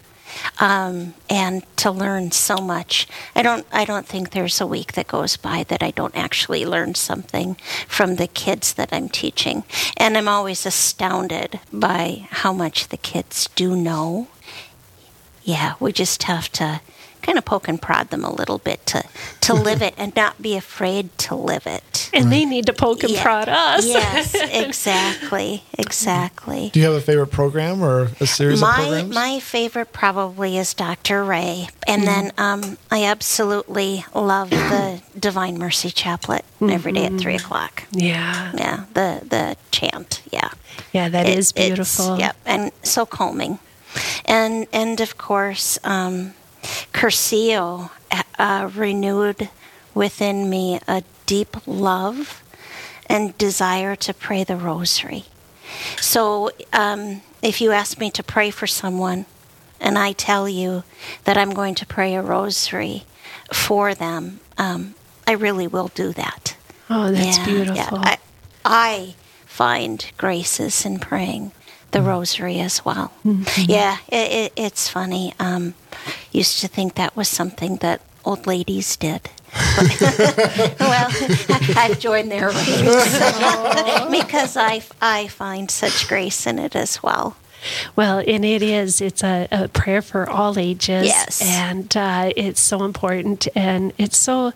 um, 0.60 1.14
and 1.28 1.64
to 1.76 1.90
learn 1.90 2.30
so 2.32 2.56
much. 2.56 3.06
I 3.34 3.42
don't. 3.42 3.66
I 3.72 3.84
don't 3.84 4.06
think 4.06 4.30
there's 4.30 4.60
a 4.60 4.66
week 4.66 4.92
that 4.92 5.06
goes 5.06 5.36
by 5.36 5.64
that 5.64 5.82
I 5.82 5.90
don't 5.90 6.16
actually 6.16 6.64
learn 6.64 6.94
something 6.94 7.56
from 7.88 8.16
the 8.16 8.26
kids 8.26 8.74
that 8.74 8.92
I'm 8.92 9.08
teaching, 9.08 9.64
and 9.96 10.16
I'm 10.16 10.28
always 10.28 10.66
astounded 10.66 11.60
by 11.72 12.26
how 12.30 12.52
much 12.52 12.88
the 12.88 12.96
kids 12.96 13.48
do 13.54 13.76
know. 13.76 14.28
Yeah, 15.44 15.74
we 15.78 15.92
just 15.92 16.24
have 16.24 16.50
to 16.52 16.80
kind 17.22 17.38
of 17.38 17.44
poke 17.44 17.68
and 17.68 17.82
prod 17.82 18.10
them 18.10 18.24
a 18.24 18.32
little 18.32 18.58
bit 18.58 18.86
to 18.86 19.04
to 19.42 19.54
live 19.54 19.82
it 19.88 19.94
and 19.96 20.14
not 20.14 20.40
be 20.40 20.56
afraid 20.56 21.16
to 21.18 21.34
live 21.34 21.66
it. 21.66 21.95
Right. 22.12 22.22
And 22.22 22.32
they 22.32 22.44
need 22.44 22.66
to 22.66 22.72
poke 22.72 23.02
and 23.02 23.12
Yeah. 23.12 23.22
prod 23.22 23.48
us. 23.48 23.86
Yes, 23.86 24.34
exactly, 24.52 25.64
exactly. 25.78 26.70
Do 26.72 26.80
you 26.80 26.86
have 26.86 26.94
a 26.94 27.00
favorite 27.00 27.28
program 27.30 27.82
or 27.82 28.10
a 28.20 28.26
series 28.26 28.62
of 28.62 28.68
My 28.68 28.74
programs? 28.76 29.14
my 29.14 29.40
favorite 29.40 29.92
probably 29.92 30.56
is 30.58 30.74
Dr. 30.74 31.24
Ray, 31.24 31.68
and 31.86 32.06
then 32.06 32.32
um, 32.38 32.78
I 32.90 33.04
absolutely 33.04 34.04
love 34.14 34.50
the 34.50 35.00
Divine 35.18 35.58
Mercy 35.58 35.90
Chaplet 35.90 36.42
every 36.60 36.92
day 36.92 37.06
at 37.06 37.18
three 37.18 37.36
o'clock. 37.36 37.84
yeah. 37.92 38.52
Yeah, 38.54 38.84
the 38.94 39.20
the 39.28 39.56
chant. 39.70 40.22
Yeah, 40.32 40.50
Yeah, 40.92 41.08
that 41.08 41.26
it's- 41.26 41.52
beautiful. 41.52 42.18
Yep, 42.18 42.36
and 42.46 42.72
so 42.82 43.04
calming, 43.06 43.58
and 44.24 44.66
and 44.72 45.00
of 45.00 45.16
course, 45.18 45.78
um, 45.84 46.34
Cursillo 46.92 47.90
uh, 48.38 48.70
renewed 48.74 49.48
within 49.94 50.48
me 50.50 50.78
a 50.88 51.02
deep 51.26 51.56
love 51.66 52.42
and 53.08 53.36
desire 53.38 53.94
to 53.96 54.14
pray 54.14 54.44
the 54.44 54.56
Rosary. 54.56 55.24
So, 56.00 56.50
um, 56.72 57.22
if 57.42 57.60
you 57.60 57.72
ask 57.72 57.98
me 57.98 58.10
to 58.12 58.22
pray 58.22 58.50
for 58.50 58.66
someone, 58.66 59.26
and 59.80 59.98
I 59.98 60.12
tell 60.12 60.48
you 60.48 60.84
that 61.24 61.36
I'm 61.36 61.50
going 61.52 61.74
to 61.76 61.86
pray 61.86 62.14
a 62.14 62.22
Rosary 62.22 63.04
for 63.52 63.94
them, 63.94 64.40
um, 64.58 64.94
I 65.26 65.32
really 65.32 65.66
will 65.66 65.88
do 65.88 66.12
that. 66.12 66.56
Oh, 66.88 67.10
that's 67.12 67.38
Yeah, 67.38 67.44
beautiful. 67.44 67.98
Yeah. 67.98 68.04
I, 68.04 68.18
I 68.64 69.14
find 69.44 70.04
graces 70.16 70.84
in 70.86 70.98
praying 70.98 71.52
the 71.92 72.02
rosary 72.02 72.60
as 72.60 72.84
well. 72.84 73.12
Yeah, 73.56 73.98
it, 74.08 74.32
it, 74.32 74.52
it's 74.56 74.88
funny. 74.88 75.32
Um, 75.38 75.74
used 76.30 76.60
to 76.60 76.68
think 76.68 76.94
that 76.94 77.16
was 77.16 77.28
something 77.28 77.76
that 77.76 78.00
old 78.24 78.46
ladies 78.46 78.96
did. 78.96 79.30
Well, 80.78 81.08
I've 81.76 81.98
joined 81.98 82.30
their 82.30 82.50
ranks 82.50 83.18
because 84.10 84.56
I, 84.56 84.82
I 85.00 85.28
find 85.28 85.70
such 85.70 86.08
grace 86.08 86.46
in 86.46 86.58
it 86.58 86.76
as 86.76 87.02
well. 87.02 87.36
Well, 87.94 88.22
and 88.26 88.44
it 88.44 88.62
is. 88.62 89.00
It's 89.00 89.22
a, 89.24 89.48
a 89.50 89.68
prayer 89.68 90.02
for 90.02 90.28
all 90.28 90.58
ages. 90.58 91.06
Yes. 91.06 91.40
And 91.42 91.94
uh, 91.96 92.32
it's 92.36 92.60
so 92.60 92.84
important. 92.84 93.48
And 93.54 93.92
it's 93.98 94.16
so, 94.16 94.52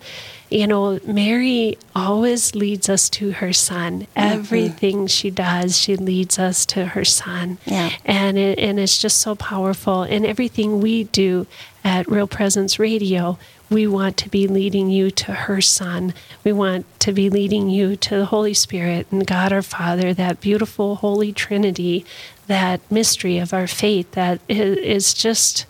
you 0.49 0.67
know, 0.67 0.99
Mary 1.05 1.77
always 1.95 2.55
leads 2.55 2.89
us 2.89 3.09
to 3.11 3.31
her 3.33 3.53
son. 3.53 4.07
Everything 4.15 5.07
she 5.07 5.29
does, 5.29 5.77
she 5.77 5.95
leads 5.95 6.39
us 6.39 6.65
to 6.67 6.87
her 6.87 7.05
son. 7.05 7.57
Yeah. 7.65 7.91
And, 8.05 8.37
it, 8.37 8.59
and 8.59 8.79
it's 8.79 8.97
just 8.97 9.19
so 9.19 9.35
powerful. 9.35 10.03
And 10.03 10.25
everything 10.25 10.81
we 10.81 11.05
do 11.05 11.47
at 11.83 12.07
Real 12.09 12.27
Presence 12.27 12.79
Radio, 12.79 13.37
we 13.71 13.87
want 13.87 14.17
to 14.17 14.29
be 14.29 14.47
leading 14.47 14.89
you 14.89 15.09
to 15.11 15.31
her 15.31 15.61
Son. 15.61 16.13
We 16.43 16.51
want 16.51 16.85
to 16.99 17.13
be 17.13 17.29
leading 17.29 17.69
you 17.69 17.95
to 17.95 18.17
the 18.17 18.25
Holy 18.25 18.53
Spirit 18.53 19.07
and 19.11 19.25
God 19.25 19.53
our 19.53 19.61
Father, 19.61 20.13
that 20.13 20.41
beautiful 20.41 20.95
Holy 20.97 21.31
Trinity, 21.31 22.05
that 22.47 22.81
mystery 22.91 23.37
of 23.37 23.53
our 23.53 23.67
faith 23.67 24.11
that 24.11 24.41
is 24.49 25.13
just. 25.13 25.65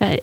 Uh, 0.00 0.16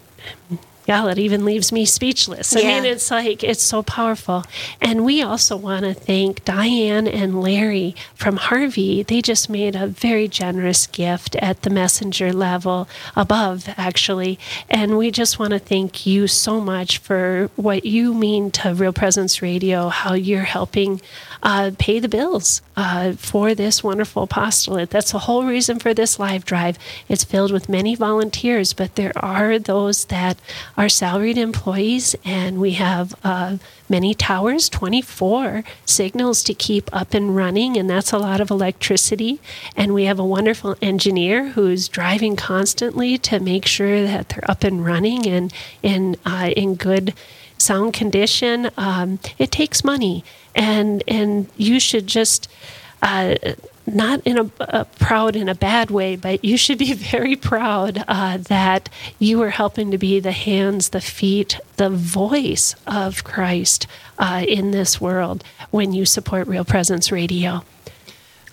yeah, 0.89 1.07
it 1.11 1.19
even 1.19 1.45
leaves 1.45 1.71
me 1.71 1.85
speechless. 1.85 2.55
I 2.55 2.61
Yeah. 2.61 2.81
mean, 2.81 2.85
it's 2.93 3.11
like, 3.11 3.43
it's 3.43 3.61
so 3.61 3.83
powerful. 3.83 4.43
And 4.81 5.05
we 5.05 5.21
also 5.21 5.55
want 5.55 5.83
to 5.85 5.93
thank 5.93 6.43
Diane 6.45 7.07
and 7.07 7.39
Larry 7.43 7.95
from 8.15 8.37
Harvey. 8.37 9.03
They 9.03 9.21
just 9.21 9.51
made 9.51 9.75
a 9.75 9.85
very 9.85 10.27
generous 10.27 10.87
gift 10.87 11.35
at 11.35 11.61
the 11.61 11.69
messenger 11.69 12.33
level 12.33 12.89
above, 13.15 13.69
actually. 13.77 14.39
And 14.67 14.97
we 14.97 15.11
just 15.11 15.37
want 15.37 15.51
to 15.51 15.59
thank 15.59 16.07
you 16.07 16.25
so 16.27 16.59
much 16.59 16.97
for 16.97 17.51
what 17.55 17.85
you 17.85 18.15
mean 18.15 18.49
to 18.51 18.73
Real 18.73 18.91
Presence 18.91 19.43
Radio, 19.43 19.89
how 19.89 20.15
you're 20.15 20.41
helping 20.41 21.01
uh, 21.43 21.71
pay 21.77 21.99
the 21.99 22.09
bills 22.09 22.61
uh, 22.75 23.13
for 23.13 23.53
this 23.53 23.83
wonderful 23.83 24.23
apostolate. 24.23 24.89
That's 24.89 25.11
the 25.11 25.19
whole 25.19 25.45
reason 25.45 25.77
for 25.79 25.93
this 25.93 26.17
live 26.19 26.43
drive. 26.45 26.77
It's 27.07 27.23
filled 27.23 27.51
with 27.53 27.69
many 27.69 27.93
volunteers, 27.95 28.73
but 28.73 28.95
there 28.95 29.13
are 29.15 29.59
those 29.59 30.05
that 30.05 30.37
are 30.79 30.87
salaried 30.87 31.37
employees, 31.37 32.15
and 32.23 32.57
we 32.57 32.71
have 32.71 33.13
uh, 33.21 33.57
many 33.89 34.13
towers, 34.13 34.69
24 34.69 35.65
signals 35.85 36.41
to 36.41 36.53
keep 36.53 36.89
up 36.95 37.13
and 37.13 37.35
running, 37.35 37.75
and 37.75 37.89
that's 37.89 38.13
a 38.13 38.17
lot 38.17 38.39
of 38.39 38.49
electricity. 38.49 39.41
And 39.75 39.93
we 39.93 40.05
have 40.05 40.19
a 40.19 40.25
wonderful 40.25 40.77
engineer 40.81 41.49
who's 41.49 41.89
driving 41.89 42.37
constantly 42.37 43.17
to 43.17 43.41
make 43.41 43.65
sure 43.65 44.03
that 44.03 44.29
they're 44.29 44.49
up 44.49 44.63
and 44.63 44.85
running 44.85 45.27
and 45.27 45.53
in 45.83 46.15
uh, 46.25 46.51
in 46.55 46.75
good 46.75 47.13
sound 47.57 47.91
condition. 47.91 48.69
Um, 48.77 49.19
it 49.37 49.51
takes 49.51 49.83
money, 49.83 50.23
and 50.55 51.03
and 51.09 51.49
you 51.57 51.81
should 51.81 52.07
just. 52.07 52.49
Uh, 53.01 53.35
not 53.93 54.21
in 54.25 54.37
a, 54.37 54.51
a 54.59 54.85
proud 54.85 55.35
in 55.35 55.49
a 55.49 55.55
bad 55.55 55.91
way, 55.91 56.15
but 56.15 56.43
you 56.43 56.57
should 56.57 56.77
be 56.77 56.93
very 57.11 57.35
proud 57.35 58.03
uh, 58.07 58.37
that 58.37 58.89
you 59.17 59.41
are 59.41 59.49
helping 59.49 59.91
to 59.91 59.97
be 59.97 60.19
the 60.19 60.31
hands, 60.31 60.89
the 60.89 61.01
feet, 61.01 61.59
the 61.77 61.89
voice 61.89 62.75
of 62.87 63.23
Christ 63.23 63.87
uh, 64.17 64.43
in 64.47 64.71
this 64.71 64.99
world 64.99 65.43
when 65.71 65.93
you 65.93 66.05
support 66.05 66.47
Real 66.47 66.65
Presence 66.65 67.11
Radio. 67.11 67.63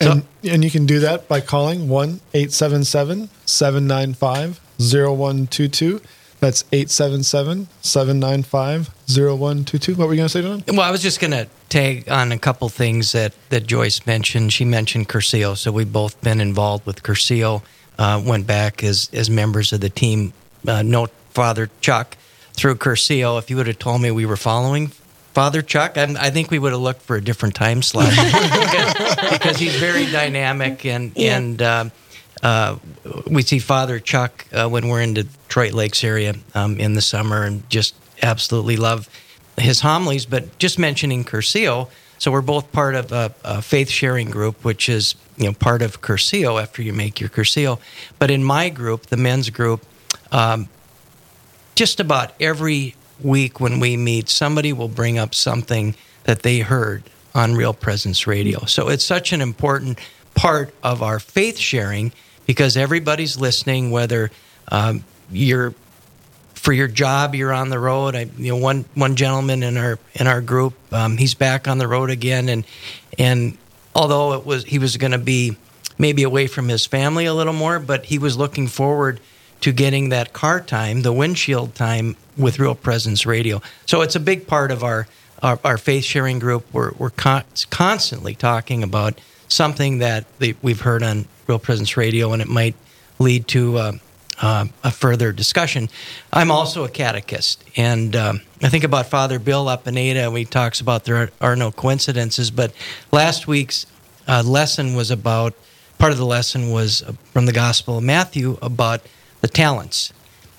And, 0.01 0.25
and 0.45 0.63
you 0.63 0.71
can 0.71 0.85
do 0.87 1.01
that 1.01 1.27
by 1.27 1.41
calling 1.41 1.89
1 1.89 2.21
877 2.35 3.31
795 3.47 4.61
0122. 4.79 6.01
That's 6.41 6.65
877 6.73 7.69
795 7.81 8.89
0122. 9.09 9.95
What 9.95 10.07
were 10.09 10.15
you 10.15 10.19
going 10.19 10.29
to 10.29 10.33
say, 10.33 10.43
Don? 10.43 10.63
Well, 10.69 10.83
I 10.87 10.91
was 10.91 11.03
just 11.03 11.19
going 11.21 11.31
to 11.31 11.49
tag 11.69 12.09
on 12.11 12.31
a 12.33 12.39
couple 12.39 12.69
things 12.69 13.13
that, 13.13 13.33
that 13.49 13.67
Joyce 13.67 14.07
mentioned. 14.07 14.53
She 14.53 14.65
mentioned 14.65 15.09
Cursillo, 15.09 15.57
so 15.57 15.73
we've 15.73 15.93
both 15.93 16.21
been 16.21 16.41
involved 16.41 16.85
with 16.87 17.03
Cursillo. 17.03 17.63
Uh, 17.99 18.23
went 18.25 18.47
back 18.47 18.85
as, 18.85 19.09
as 19.15 19.31
members 19.31 19.73
of 19.73 19.81
the 19.81 19.89
team. 19.89 20.35
Uh, 20.69 20.83
note 20.83 21.11
Father 21.31 21.71
Chuck 21.81 22.17
through 22.53 22.75
Cursillo. 22.77 23.39
If 23.39 23.49
you 23.49 23.57
would 23.57 23.67
have 23.67 23.79
told 23.79 24.03
me 24.03 24.11
we 24.11 24.27
were 24.27 24.37
following 24.37 24.89
Father 25.33 25.63
Chuck, 25.63 25.97
I'm, 25.97 26.17
I 26.19 26.29
think 26.31 26.51
we 26.51 26.59
would 26.59 26.73
have 26.73 26.81
looked 26.83 27.03
for 27.03 27.17
a 27.17 27.23
different 27.23 27.55
time 27.55 27.81
slot 27.83 28.11
because, 28.11 29.17
because 29.33 29.57
he's 29.59 29.77
very 29.77 30.05
dynamic 30.07 30.85
and 30.85 31.13
Yeah. 31.17 31.37
and. 31.39 31.63
Uh, 31.63 31.85
uh, 32.43 32.77
we 33.27 33.43
see 33.43 33.59
Father 33.59 33.99
Chuck 33.99 34.47
uh, 34.53 34.69
when 34.69 34.89
we're 34.89 35.01
in 35.01 35.15
the 35.15 35.25
Detroit 35.25 35.73
Lakes 35.73 36.05
area 36.05 36.35
um, 36.55 36.79
in 36.79 36.95
the 36.95 37.01
summer, 37.01 37.45
and 37.45 37.69
just 37.71 37.95
absolutely 38.23 38.77
love 38.77 39.09
his 39.57 39.81
homilies. 39.81 40.27
But 40.27 40.59
just 40.59 40.79
mentioning 40.79 41.25
Cursillo, 41.25 41.89
so 42.19 42.31
we're 42.31 42.43
both 42.43 42.73
part 42.73 42.95
of 42.95 43.13
a, 43.13 43.35
a 43.45 43.63
faith 43.63 43.89
sharing 43.89 44.31
group, 44.31 44.65
which 44.65 44.89
is 44.89 45.15
you 45.37 45.47
know 45.47 45.53
part 45.53 45.83
of 45.83 46.03
Cursillo 46.03 46.61
after 46.61 46.83
you 46.83 46.93
make 46.93 47.21
your 47.21 47.31
Cursillo. 47.31 47.79
But 48.19 48.31
in 48.31 48.45
my 48.45 48.69
group, 48.69 49.07
the 49.07 49.17
men's 49.17 49.51
group, 49.51 49.85
um, 50.31 50.69
just 51.75 52.01
about 52.01 52.33
every 52.41 52.95
week 53.21 53.61
when 53.61 53.81
we 53.81 53.97
meet, 53.97 54.29
somebody 54.29 54.73
will 54.73 54.89
bring 54.89 55.19
up 55.19 55.35
something 55.35 55.95
that 56.25 56.43
they 56.43 56.61
heard 56.61 57.03
on 57.35 57.55
Real 57.55 57.75
Presence 57.75 58.27
Radio. 58.27 58.65
So 58.65 58.89
it's 58.89 59.05
such 59.05 59.33
an 59.33 59.41
important 59.41 59.99
part 60.35 60.75
of 60.83 61.03
our 61.03 61.19
faith 61.19 61.59
sharing 61.59 62.13
because 62.47 62.77
everybody's 62.77 63.37
listening, 63.39 63.91
whether 63.91 64.31
um, 64.69 65.05
you're 65.31 65.75
for 66.55 66.73
your 66.73 66.89
job, 66.89 67.35
you're 67.35 67.53
on 67.53 67.69
the 67.69 67.79
road. 67.79 68.17
I, 68.17 68.29
you 68.39 68.53
know, 68.53 68.57
one 68.57 68.85
one 68.95 69.15
gentleman 69.17 69.63
in 69.63 69.77
our 69.77 69.99
in 70.15 70.27
our 70.27 70.41
group, 70.41 70.75
um, 70.93 71.17
he's 71.17 71.35
back 71.35 71.69
on 71.69 71.79
the 71.79 71.87
road 71.87 72.11
again, 72.11 72.49
and 72.49 72.65
and 73.19 73.57
although 73.95 74.35
it 74.35 74.47
was 74.47 74.65
he 74.65 74.79
was 74.79 74.97
going 74.97 75.13
to 75.13 75.19
be 75.19 75.57
maybe 75.99 76.23
away 76.23 76.47
from 76.47 76.69
his 76.69 76.87
family 76.87 77.25
a 77.27 77.35
little 77.35 77.53
more, 77.53 77.79
but 77.79 78.07
he 78.07 78.19
was 78.19 78.37
looking 78.37 78.67
forward 78.67 79.21
to 79.61 79.73
getting 79.73 80.11
that 80.11 80.33
car 80.33 80.61
time, 80.61 81.03
the 81.03 81.13
windshield 81.13 81.75
time 81.75 82.17
with 82.37 82.59
Real 82.59 82.75
Presence 82.75 83.25
Radio. 83.25 83.63
So 83.87 84.03
it's 84.03 84.15
a 84.15 84.21
big 84.21 84.47
part 84.47 84.71
of 84.71 84.83
our 84.83 85.07
our, 85.43 85.59
our 85.65 85.79
faith 85.79 86.05
sharing 86.05 86.39
group. 86.39 86.67
We're 86.73 86.93
we're 86.99 87.11
con- 87.11 87.45
constantly 87.71 88.35
talking 88.35 88.83
about 88.83 89.21
something 89.49 89.99
that 89.99 90.25
we've 90.63 90.81
heard 90.81 91.03
on 91.03 91.27
Real 91.47 91.59
Presence 91.59 91.97
Radio, 91.97 92.33
and 92.33 92.43
it 92.43 92.49
might 92.49 92.75
lead 93.19 93.49
to. 93.49 93.79
Uh, 93.79 93.93
uh, 94.41 94.67
a 94.85 94.91
further 94.91 95.33
discussion. 95.33 95.89
I'm 96.33 96.51
also 96.51 96.85
a 96.85 96.89
catechist, 96.89 97.65
and 97.77 98.15
um, 98.15 98.43
I 98.63 98.69
think 98.69 98.85
about 98.85 99.07
Father 99.07 99.39
Bill 99.39 99.71
Ada. 99.71 100.31
We 100.31 100.45
talks 100.45 100.81
about 100.81 101.05
there 101.05 101.17
are, 101.17 101.31
are 101.41 101.57
no 101.57 101.73
coincidences, 101.73 102.51
but 102.51 102.73
last 103.11 103.47
week's 103.49 103.87
uh, 104.29 104.43
lesson 104.45 104.95
was 104.95 105.11
about 105.11 105.55
part 105.99 106.13
of 106.13 106.19
the 106.19 106.27
lesson 106.27 106.71
was 106.71 107.03
uh, 107.03 107.13
from 107.33 107.47
the 107.47 107.53
Gospel 107.53 107.99
of 107.99 108.05
Matthew 108.05 108.59
about 108.61 109.01
the 109.41 109.49
talents, 109.49 110.13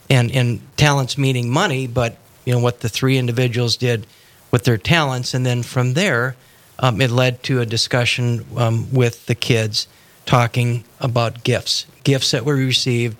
and 0.09 0.31
and 0.31 0.59
talents 0.77 1.17
meaning 1.17 1.49
money, 1.49 1.87
but 1.87 2.17
you 2.45 2.53
know 2.53 2.59
what 2.59 2.79
the 2.79 2.89
three 2.89 3.17
individuals 3.17 3.77
did 3.77 4.07
with 4.49 4.63
their 4.63 4.77
talents, 4.77 5.33
and 5.33 5.45
then 5.45 5.61
from 5.61 5.93
there, 5.93 6.35
um, 6.79 7.01
it 7.01 7.11
led 7.11 7.43
to 7.43 7.59
a 7.61 7.65
discussion 7.65 8.45
um, 8.55 8.91
with 8.91 9.25
the 9.25 9.35
kids 9.35 9.87
talking 10.27 10.83
about 10.99 11.43
gifts, 11.43 11.87
gifts 12.03 12.29
that 12.31 12.45
we 12.45 12.53
receive 12.53 13.15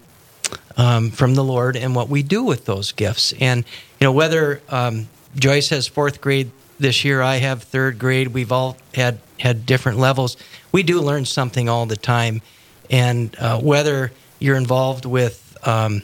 um, 0.77 1.09
from 1.09 1.33
the 1.33 1.43
Lord 1.43 1.75
and 1.75 1.95
what 1.95 2.07
we 2.07 2.21
do 2.21 2.43
with 2.43 2.65
those 2.65 2.91
gifts. 2.91 3.33
And, 3.39 3.65
you 3.99 4.05
know, 4.05 4.11
whether 4.11 4.61
um, 4.69 5.07
Joyce 5.35 5.69
has 5.69 5.87
fourth 5.87 6.21
grade 6.21 6.51
this 6.79 7.03
year. 7.03 7.21
I 7.21 7.37
have 7.37 7.63
third 7.63 7.99
grade. 7.99 8.29
We've 8.29 8.51
all 8.51 8.77
had 8.93 9.19
had 9.39 9.65
different 9.65 9.99
levels. 9.99 10.37
We 10.71 10.83
do 10.83 11.01
learn 11.01 11.25
something 11.25 11.69
all 11.69 11.85
the 11.85 11.97
time, 11.97 12.41
and 12.89 13.35
uh, 13.39 13.59
whether 13.59 14.11
you're 14.39 14.55
involved 14.55 15.05
with 15.05 15.57
um, 15.63 16.03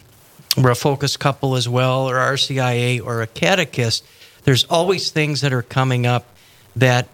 we're 0.58 0.72
a 0.72 0.76
focus 0.76 1.18
couple 1.18 1.56
as 1.56 1.68
well, 1.68 2.10
or 2.10 2.16
RCIA, 2.16 3.04
or 3.04 3.22
a 3.22 3.28
catechist. 3.28 4.06
There's 4.44 4.66
always 4.66 5.10
things 5.10 5.42
that 5.42 5.54
are 5.54 5.62
coming 5.62 6.06
up 6.06 6.26
that 6.76 7.08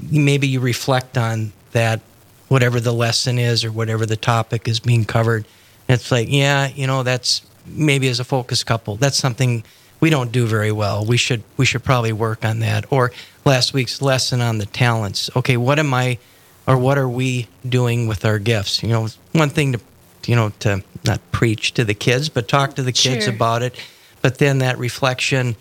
maybe 0.00 0.48
you 0.48 0.60
reflect 0.60 1.16
on 1.16 1.52
that 1.72 2.00
whatever 2.48 2.80
the 2.80 2.92
lesson 2.92 3.38
is 3.38 3.64
or 3.64 3.72
whatever 3.72 4.06
the 4.06 4.16
topic 4.16 4.68
is 4.68 4.80
being 4.80 5.04
covered. 5.04 5.44
And 5.88 5.98
it's 6.00 6.10
like, 6.10 6.28
yeah, 6.30 6.68
you 6.68 6.86
know, 6.86 7.02
that's 7.02 7.42
maybe 7.66 8.08
as 8.08 8.20
a 8.20 8.24
focus 8.24 8.62
couple, 8.64 8.96
that's 8.96 9.16
something 9.16 9.64
we 10.00 10.10
don't 10.10 10.32
do 10.32 10.46
very 10.46 10.72
well. 10.72 11.04
We 11.04 11.16
should 11.16 11.42
we 11.56 11.64
should 11.64 11.82
probably 11.84 12.12
work 12.12 12.44
on 12.44 12.58
that. 12.60 12.84
Or 12.92 13.12
last 13.44 13.72
week's 13.72 14.02
lesson 14.02 14.40
on 14.40 14.58
the 14.58 14.66
talents. 14.66 15.30
Okay, 15.34 15.56
what 15.56 15.78
am 15.78 15.94
I 15.94 16.18
or 16.66 16.76
what 16.78 16.98
are 16.98 17.08
we 17.08 17.48
doing 17.66 18.06
with 18.06 18.24
our 18.24 18.38
gifts? 18.38 18.82
You 18.82 18.90
know, 18.90 19.08
one 19.32 19.48
thing 19.50 19.72
to 19.72 19.80
you 20.26 20.36
know 20.36 20.50
to 20.60 20.82
not 21.04 21.20
preach 21.32 21.72
to 21.74 21.84
the 21.84 21.94
kids, 21.94 22.28
but 22.28 22.48
talk 22.48 22.74
to 22.76 22.82
the 22.82 22.92
kids 22.92 23.24
Sure. 23.24 23.34
about 23.34 23.62
it. 23.62 23.74
But 24.20 24.38
then 24.38 24.58
that 24.58 24.78
reflection 24.78 25.56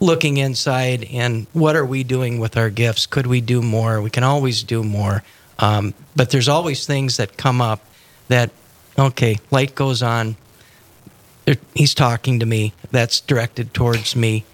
looking 0.00 0.36
inside 0.36 1.04
and 1.10 1.46
what 1.52 1.74
are 1.74 1.84
we 1.86 2.04
doing 2.04 2.38
with 2.38 2.56
our 2.56 2.68
gifts? 2.70 3.06
Could 3.06 3.26
we 3.26 3.40
do 3.40 3.62
more? 3.62 4.00
We 4.02 4.10
can 4.10 4.24
always 4.24 4.62
do 4.62 4.82
more. 4.84 5.22
Um, 5.58 5.94
but 6.14 6.30
there's 6.30 6.48
always 6.48 6.86
things 6.86 7.16
that 7.16 7.36
come 7.36 7.60
up 7.60 7.80
that, 8.28 8.50
okay, 8.98 9.38
light 9.50 9.74
goes 9.74 10.02
on. 10.02 10.36
He's 11.74 11.94
talking 11.94 12.40
to 12.40 12.46
me. 12.46 12.72
That's 12.90 13.20
directed 13.20 13.72
towards 13.72 14.16
me. 14.16 14.44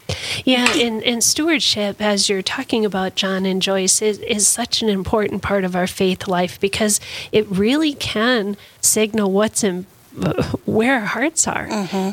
Yeah, 0.44 0.68
and, 0.76 1.02
and 1.02 1.25
stewardship, 1.25 2.02
as 2.02 2.28
you're 2.28 2.42
talking 2.42 2.85
about, 2.85 3.14
John 3.14 3.47
and 3.47 3.62
Joyce, 3.62 4.02
is, 4.02 4.18
is 4.18 4.47
such 4.47 4.82
an 4.82 4.90
important 4.90 5.42
part 5.42 5.64
of 5.64 5.75
our 5.75 5.87
faith 5.87 6.28
life 6.28 6.61
because 6.61 7.00
it 7.32 7.49
really 7.49 7.94
can 7.94 8.59
signal 8.82 9.32
what's 9.32 9.64
in 9.64 9.87
where 10.66 11.00
our 11.00 11.07
hearts 11.07 11.49
are. 11.49 11.66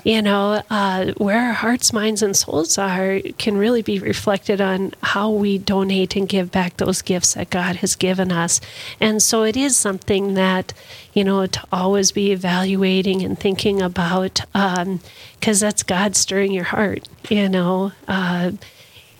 You 0.03 0.21
know, 0.21 0.63
uh, 0.69 1.13
where 1.17 1.39
our 1.39 1.53
hearts, 1.53 1.91
minds, 1.91 2.21
and 2.21 2.35
souls 2.35 2.77
are 2.77 3.19
can 3.37 3.57
really 3.57 3.81
be 3.81 3.99
reflected 3.99 4.61
on 4.61 4.93
how 5.03 5.29
we 5.29 5.57
donate 5.57 6.15
and 6.15 6.27
give 6.27 6.51
back 6.51 6.77
those 6.77 7.01
gifts 7.01 7.33
that 7.33 7.49
God 7.49 7.77
has 7.77 7.95
given 7.95 8.31
us. 8.31 8.61
And 8.99 9.21
so 9.21 9.43
it 9.43 9.57
is 9.57 9.77
something 9.77 10.35
that, 10.35 10.73
you 11.13 11.23
know, 11.23 11.45
to 11.45 11.63
always 11.71 12.11
be 12.11 12.31
evaluating 12.31 13.21
and 13.21 13.37
thinking 13.37 13.81
about, 13.81 14.41
because 14.53 15.59
that's 15.59 15.83
God 15.83 16.15
stirring 16.15 16.51
your 16.51 16.65
heart, 16.65 17.07
you 17.29 17.49
know. 17.49 17.91
Uh, 18.07 18.51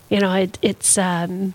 you 0.09 0.19
know, 0.19 0.33
it, 0.33 0.57
it's. 0.62 0.98
Um, 0.98 1.53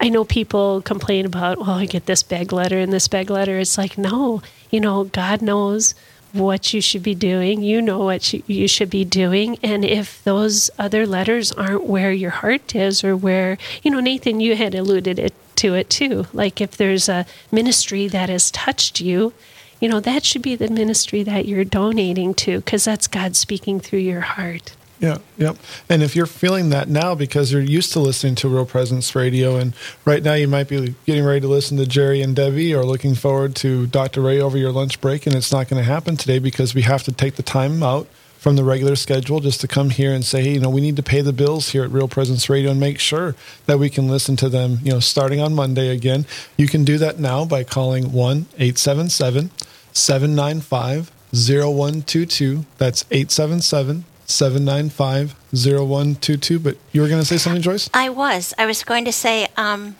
I 0.00 0.08
know 0.08 0.24
people 0.24 0.82
complain 0.82 1.24
about, 1.24 1.58
well, 1.58 1.70
I 1.70 1.86
get 1.86 2.06
this 2.06 2.24
bag 2.24 2.52
letter 2.52 2.76
and 2.76 2.92
this 2.92 3.06
bag 3.06 3.30
letter. 3.30 3.60
It's 3.60 3.78
like, 3.78 3.96
no, 3.96 4.42
you 4.68 4.80
know, 4.80 5.04
God 5.04 5.40
knows 5.40 5.94
what 6.32 6.72
you 6.72 6.80
should 6.80 7.02
be 7.02 7.14
doing. 7.14 7.62
You 7.62 7.82
know 7.82 8.00
what 8.00 8.32
you, 8.32 8.68
should 8.68 8.90
be 8.90 9.04
doing. 9.04 9.58
And 9.62 9.84
if 9.84 10.22
those 10.24 10.70
other 10.78 11.06
letters 11.06 11.52
aren't 11.52 11.84
where 11.84 12.12
your 12.12 12.30
heart 12.30 12.74
is 12.74 13.04
or 13.04 13.16
where, 13.16 13.58
you 13.82 13.90
know, 13.90 14.00
Nathan, 14.00 14.40
you 14.40 14.56
had 14.56 14.74
alluded 14.74 15.18
it, 15.18 15.34
to 15.56 15.74
it 15.74 15.90
too. 15.90 16.26
Like 16.32 16.60
if 16.60 16.76
there's 16.76 17.08
a 17.08 17.26
ministry 17.50 18.08
that 18.08 18.28
has 18.28 18.50
touched 18.50 19.00
you, 19.00 19.32
you 19.80 19.88
know, 19.88 20.00
that 20.00 20.24
should 20.24 20.42
be 20.42 20.56
the 20.56 20.68
ministry 20.68 21.22
that 21.24 21.46
you're 21.46 21.64
donating 21.64 22.34
to 22.34 22.60
because 22.60 22.84
that's 22.84 23.08
God 23.08 23.34
speaking 23.36 23.80
through 23.80 23.98
your 23.98 24.20
heart. 24.20 24.74
Yeah, 25.02 25.18
yep. 25.36 25.56
And 25.88 26.00
if 26.00 26.14
you're 26.14 26.26
feeling 26.26 26.70
that 26.70 26.88
now 26.88 27.16
because 27.16 27.52
you're 27.52 27.60
used 27.60 27.92
to 27.94 27.98
listening 27.98 28.36
to 28.36 28.48
Real 28.48 28.64
Presence 28.64 29.16
Radio, 29.16 29.56
and 29.56 29.74
right 30.04 30.22
now 30.22 30.34
you 30.34 30.46
might 30.46 30.68
be 30.68 30.94
getting 31.06 31.24
ready 31.24 31.40
to 31.40 31.48
listen 31.48 31.76
to 31.78 31.86
Jerry 31.86 32.22
and 32.22 32.36
Debbie 32.36 32.72
or 32.72 32.84
looking 32.84 33.16
forward 33.16 33.56
to 33.56 33.88
Dr. 33.88 34.20
Ray 34.20 34.40
over 34.40 34.56
your 34.56 34.70
lunch 34.70 35.00
break, 35.00 35.26
and 35.26 35.34
it's 35.34 35.50
not 35.50 35.68
going 35.68 35.82
to 35.82 35.90
happen 35.90 36.16
today 36.16 36.38
because 36.38 36.72
we 36.72 36.82
have 36.82 37.02
to 37.02 37.12
take 37.12 37.34
the 37.34 37.42
time 37.42 37.82
out 37.82 38.06
from 38.38 38.54
the 38.54 38.62
regular 38.62 38.94
schedule 38.94 39.40
just 39.40 39.60
to 39.62 39.66
come 39.66 39.90
here 39.90 40.14
and 40.14 40.24
say, 40.24 40.44
hey, 40.44 40.52
you 40.54 40.60
know, 40.60 40.70
we 40.70 40.80
need 40.80 40.94
to 40.94 41.02
pay 41.02 41.20
the 41.20 41.32
bills 41.32 41.70
here 41.70 41.82
at 41.82 41.90
Real 41.90 42.06
Presence 42.06 42.48
Radio 42.48 42.70
and 42.70 42.78
make 42.78 43.00
sure 43.00 43.34
that 43.66 43.80
we 43.80 43.90
can 43.90 44.06
listen 44.06 44.36
to 44.36 44.48
them, 44.48 44.78
you 44.84 44.92
know, 44.92 45.00
starting 45.00 45.40
on 45.40 45.52
Monday 45.52 45.88
again. 45.88 46.26
You 46.56 46.68
can 46.68 46.84
do 46.84 46.96
that 46.98 47.18
now 47.18 47.44
by 47.44 47.64
calling 47.64 48.12
1 48.12 48.46
877 48.54 49.50
795 49.92 51.10
0122. 51.32 52.66
That's 52.78 53.04
877 53.10 54.04
795 54.26 55.34
0122. 55.52 56.58
But 56.58 56.76
you 56.92 57.02
were 57.02 57.08
going 57.08 57.20
to 57.20 57.26
say 57.26 57.38
something, 57.38 57.62
Joyce? 57.62 57.88
I 57.92 58.08
was. 58.08 58.54
I 58.58 58.66
was 58.66 58.84
going 58.84 59.04
to 59.04 59.12
say 59.12 59.48
um, 59.56 59.96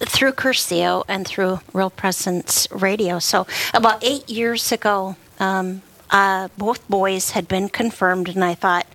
through 0.00 0.32
Cursillo 0.32 1.04
and 1.08 1.26
through 1.26 1.60
Real 1.72 1.90
Presence 1.90 2.66
Radio. 2.70 3.18
So 3.18 3.46
about 3.74 4.02
eight 4.02 4.28
years 4.28 4.72
ago, 4.72 5.16
um, 5.38 5.82
uh, 6.10 6.48
both 6.58 6.86
boys 6.88 7.30
had 7.32 7.46
been 7.46 7.68
confirmed, 7.68 8.28
and 8.28 8.44
I 8.44 8.54
thought, 8.54 8.86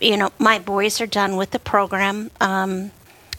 you 0.00 0.16
know, 0.16 0.30
my 0.38 0.58
boys 0.58 1.00
are 1.00 1.06
done 1.06 1.36
with 1.36 1.52
the 1.52 1.58
program, 1.58 2.30
um, 2.40 2.90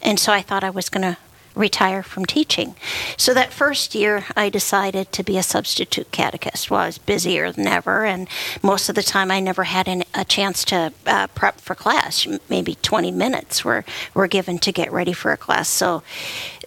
and 0.02 0.20
so 0.20 0.32
I 0.32 0.42
thought 0.42 0.64
I 0.64 0.70
was 0.70 0.90
going 0.90 1.02
to 1.02 1.18
retire 1.56 2.04
from 2.04 2.26
teaching. 2.26 2.76
So 3.18 3.34
that 3.34 3.54
first 3.54 3.96
year, 3.96 4.26
I 4.36 4.50
decided 4.50 5.12
to 5.12 5.24
be 5.24 5.38
a 5.38 5.44
substitute 5.44 6.12
catechist. 6.12 6.70
Well, 6.70 6.82
I 6.82 6.86
was 6.88 6.98
busier 6.98 7.52
than 7.52 7.68
ever, 7.68 8.06
and 8.06 8.28
most 8.62 8.90
of 8.90 8.96
the 8.96 9.04
time, 9.04 9.32
I 9.32 9.40
never 9.40 9.66
had 9.66 9.88
an, 9.88 10.04
a 10.14 10.26
chance 10.26 10.66
to 10.66 10.94
uh, 11.06 11.28
prep 11.28 11.60
for 11.60 11.76
class. 11.76 12.28
Maybe 12.50 12.76
20 12.82 13.12
minutes 13.12 13.64
were, 13.64 13.86
were 14.14 14.28
given 14.28 14.60
to 14.60 14.72
get 14.72 14.92
ready 14.92 15.14
for 15.14 15.32
a 15.32 15.38
class. 15.38 15.70
So 15.70 16.04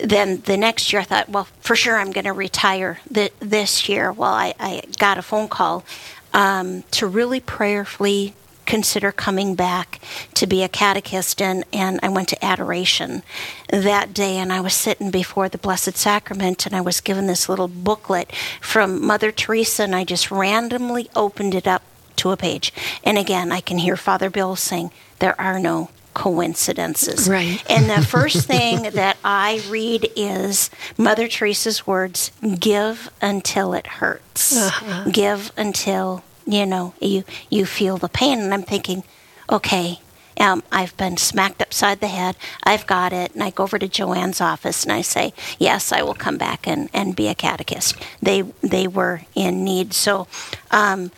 then 0.01 0.41
the 0.43 0.57
next 0.57 0.93
year, 0.93 1.03
I 1.03 1.05
thought, 1.05 1.29
well, 1.29 1.49
for 1.61 1.77
sure, 1.77 1.97
I'm 1.97 2.13
going 2.13 2.25
to 2.25 2.33
retire 2.33 3.01
th- 3.13 3.33
this 3.41 3.89
year. 3.89 4.13
Well, 4.13 4.33
I, 4.33 4.55
I 4.59 4.83
got 4.99 5.19
a 5.19 5.23
phone 5.23 5.49
call 5.49 5.85
um, 6.33 6.83
to 6.93 7.07
really 7.07 7.41
prayerfully 7.41 8.35
consider 8.67 9.13
coming 9.13 9.55
back 9.55 10.01
to 10.35 10.47
be 10.47 10.63
a 10.63 10.69
catechist 10.69 11.41
and, 11.41 11.65
and 11.73 12.01
I 12.03 12.09
went 12.09 12.29
to 12.29 12.45
adoration 12.45 13.23
that 13.69 14.13
day 14.13 14.37
and 14.37 14.53
I 14.53 14.61
was 14.61 14.75
sitting 14.75 15.11
before 15.11 15.49
the 15.49 15.59
Blessed 15.59 15.97
Sacrament 15.97 16.67
and 16.67 16.75
I 16.75 16.81
was 16.81 17.01
given 17.01 17.27
this 17.27 17.49
little 17.49 17.69
booklet 17.69 18.33
from 18.61 19.05
Mother 19.05 19.33
Teresa 19.33 19.85
and 19.85 19.95
I 19.95 20.05
just 20.05 20.31
randomly 20.31 21.09
opened 21.15 21.55
it 21.55 21.67
up 21.67 21.83
to 22.17 22.31
a 22.31 22.37
page. 22.37 22.73
And 23.05 23.19
again 23.19 23.53
I 23.53 23.61
can 23.61 23.79
hear 23.79 23.97
Father 23.97 24.31
Bill 24.31 24.57
saying, 24.57 24.91
There 25.19 25.41
are 25.41 25.59
no 25.59 25.91
coincidences. 26.17 27.29
Right. 27.29 27.63
And 27.71 27.91
the 27.91 28.07
first 28.07 28.47
thing 28.47 28.83
that 28.95 29.19
I 29.23 29.63
read 29.69 30.11
is 30.17 30.71
Mother 30.97 31.29
Teresa's 31.29 31.87
words, 31.87 32.33
give 32.59 33.11
until 33.21 33.75
it 33.75 33.87
hurts. 33.87 34.57
Uh-huh. 34.57 35.11
Give 35.11 35.53
until 35.59 36.25
you 36.47 36.65
know 36.67 36.95
you 37.01 37.25
you 37.51 37.67
feel 37.67 37.97
the 37.99 38.09
pain. 38.09 38.39
And 38.39 38.55
i'm 38.55 38.63
thinking 38.63 39.03
okay 39.51 40.01
um, 40.39 40.63
i've 40.71 40.97
been 40.97 41.17
smacked 41.17 41.63
upside 41.63 42.01
the 42.01 42.09
head. 42.09 42.37
I've 42.63 42.87
got 42.87 43.13
it. 43.13 43.33
And 43.35 43.43
i 43.43 43.51
go 43.51 43.65
over 43.65 43.79
to 43.79 43.89
joanne's 43.89 44.41
office 44.41 44.85
and 44.85 44.93
i 44.93 45.01
say 45.03 45.33
yes 45.59 45.93
i 45.93 46.03
will 46.03 46.15
come 46.15 46.39
back 46.39 46.67
and, 46.67 46.89
and 46.93 47.17
be 47.17 47.29
a 47.29 47.35
catechist. 47.35 47.97
They 48.23 48.43
they 48.63 48.87
were 48.87 49.23
in 49.35 49.65
need. 49.65 49.93
So 49.93 50.27
um, 50.71 51.11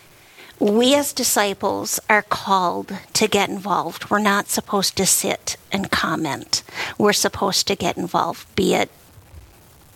we 0.61 0.95
as 0.95 1.13
disciples 1.13 2.01
are 2.11 2.23
called 2.23 2.97
to 3.13 3.29
get 3.29 3.49
involved. 3.49 4.11
We're 4.11 4.19
not 4.19 4.49
supposed 4.49 4.97
to 4.97 5.07
sit 5.07 5.57
and 5.71 5.91
comment. 5.91 6.63
We're 6.99 7.13
supposed 7.13 7.69
to 7.69 7.77
get 7.77 7.97
involved 7.97 8.53
be 8.57 8.75
it 8.75 8.91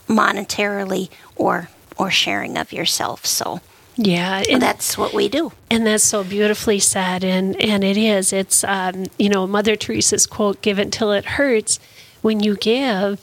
monetarily 0.09 1.11
or 1.37 1.69
or 1.97 2.11
sharing 2.11 2.57
of 2.57 2.73
yourself. 2.73 3.27
So 3.27 3.61
Yeah, 4.05 4.43
and 4.51 4.61
that's 4.61 4.99
what 4.99 5.13
we 5.13 5.29
do. 5.29 5.53
And 5.71 5.87
that's 5.87 6.03
so 6.03 6.25
beautifully 6.25 6.81
said, 6.81 7.23
and 7.23 7.61
and 7.61 7.85
it 7.85 7.97
is. 7.97 8.33
It's 8.33 8.65
um, 8.65 9.07
you 9.19 9.29
know 9.29 9.47
Mother 9.47 9.77
Teresa's 9.77 10.27
quote: 10.27 10.61
"Give 10.61 10.79
it 10.79 10.91
till 10.93 11.13
it 11.13 11.25
hurts." 11.25 11.79
When 12.21 12.41
you 12.41 12.57
give, 12.57 13.21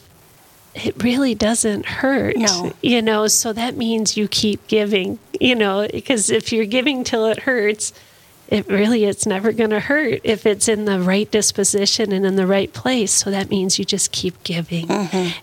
it 0.75 1.01
really 1.01 1.33
doesn't 1.33 1.85
hurt. 1.85 2.37
No. 2.37 2.73
you 2.81 3.01
know. 3.01 3.27
So 3.27 3.53
that 3.53 3.75
means 3.75 4.15
you 4.15 4.27
keep 4.27 4.67
giving. 4.67 5.19
You 5.39 5.55
know, 5.55 5.87
because 5.91 6.29
if 6.29 6.51
you're 6.51 6.65
giving 6.65 7.03
till 7.03 7.25
it 7.25 7.39
hurts, 7.39 7.91
it 8.47 8.67
really 8.67 9.03
it's 9.05 9.25
never 9.25 9.51
going 9.51 9.69
to 9.71 9.79
hurt 9.79 10.21
if 10.23 10.45
it's 10.45 10.67
in 10.67 10.85
the 10.85 10.99
right 10.99 11.29
disposition 11.29 12.11
and 12.11 12.25
in 12.25 12.35
the 12.35 12.47
right 12.47 12.71
place. 12.71 13.11
So 13.11 13.31
that 13.31 13.49
means 13.49 13.79
you 13.79 13.85
just 13.85 14.11
keep 14.11 14.41
giving, 14.43 14.89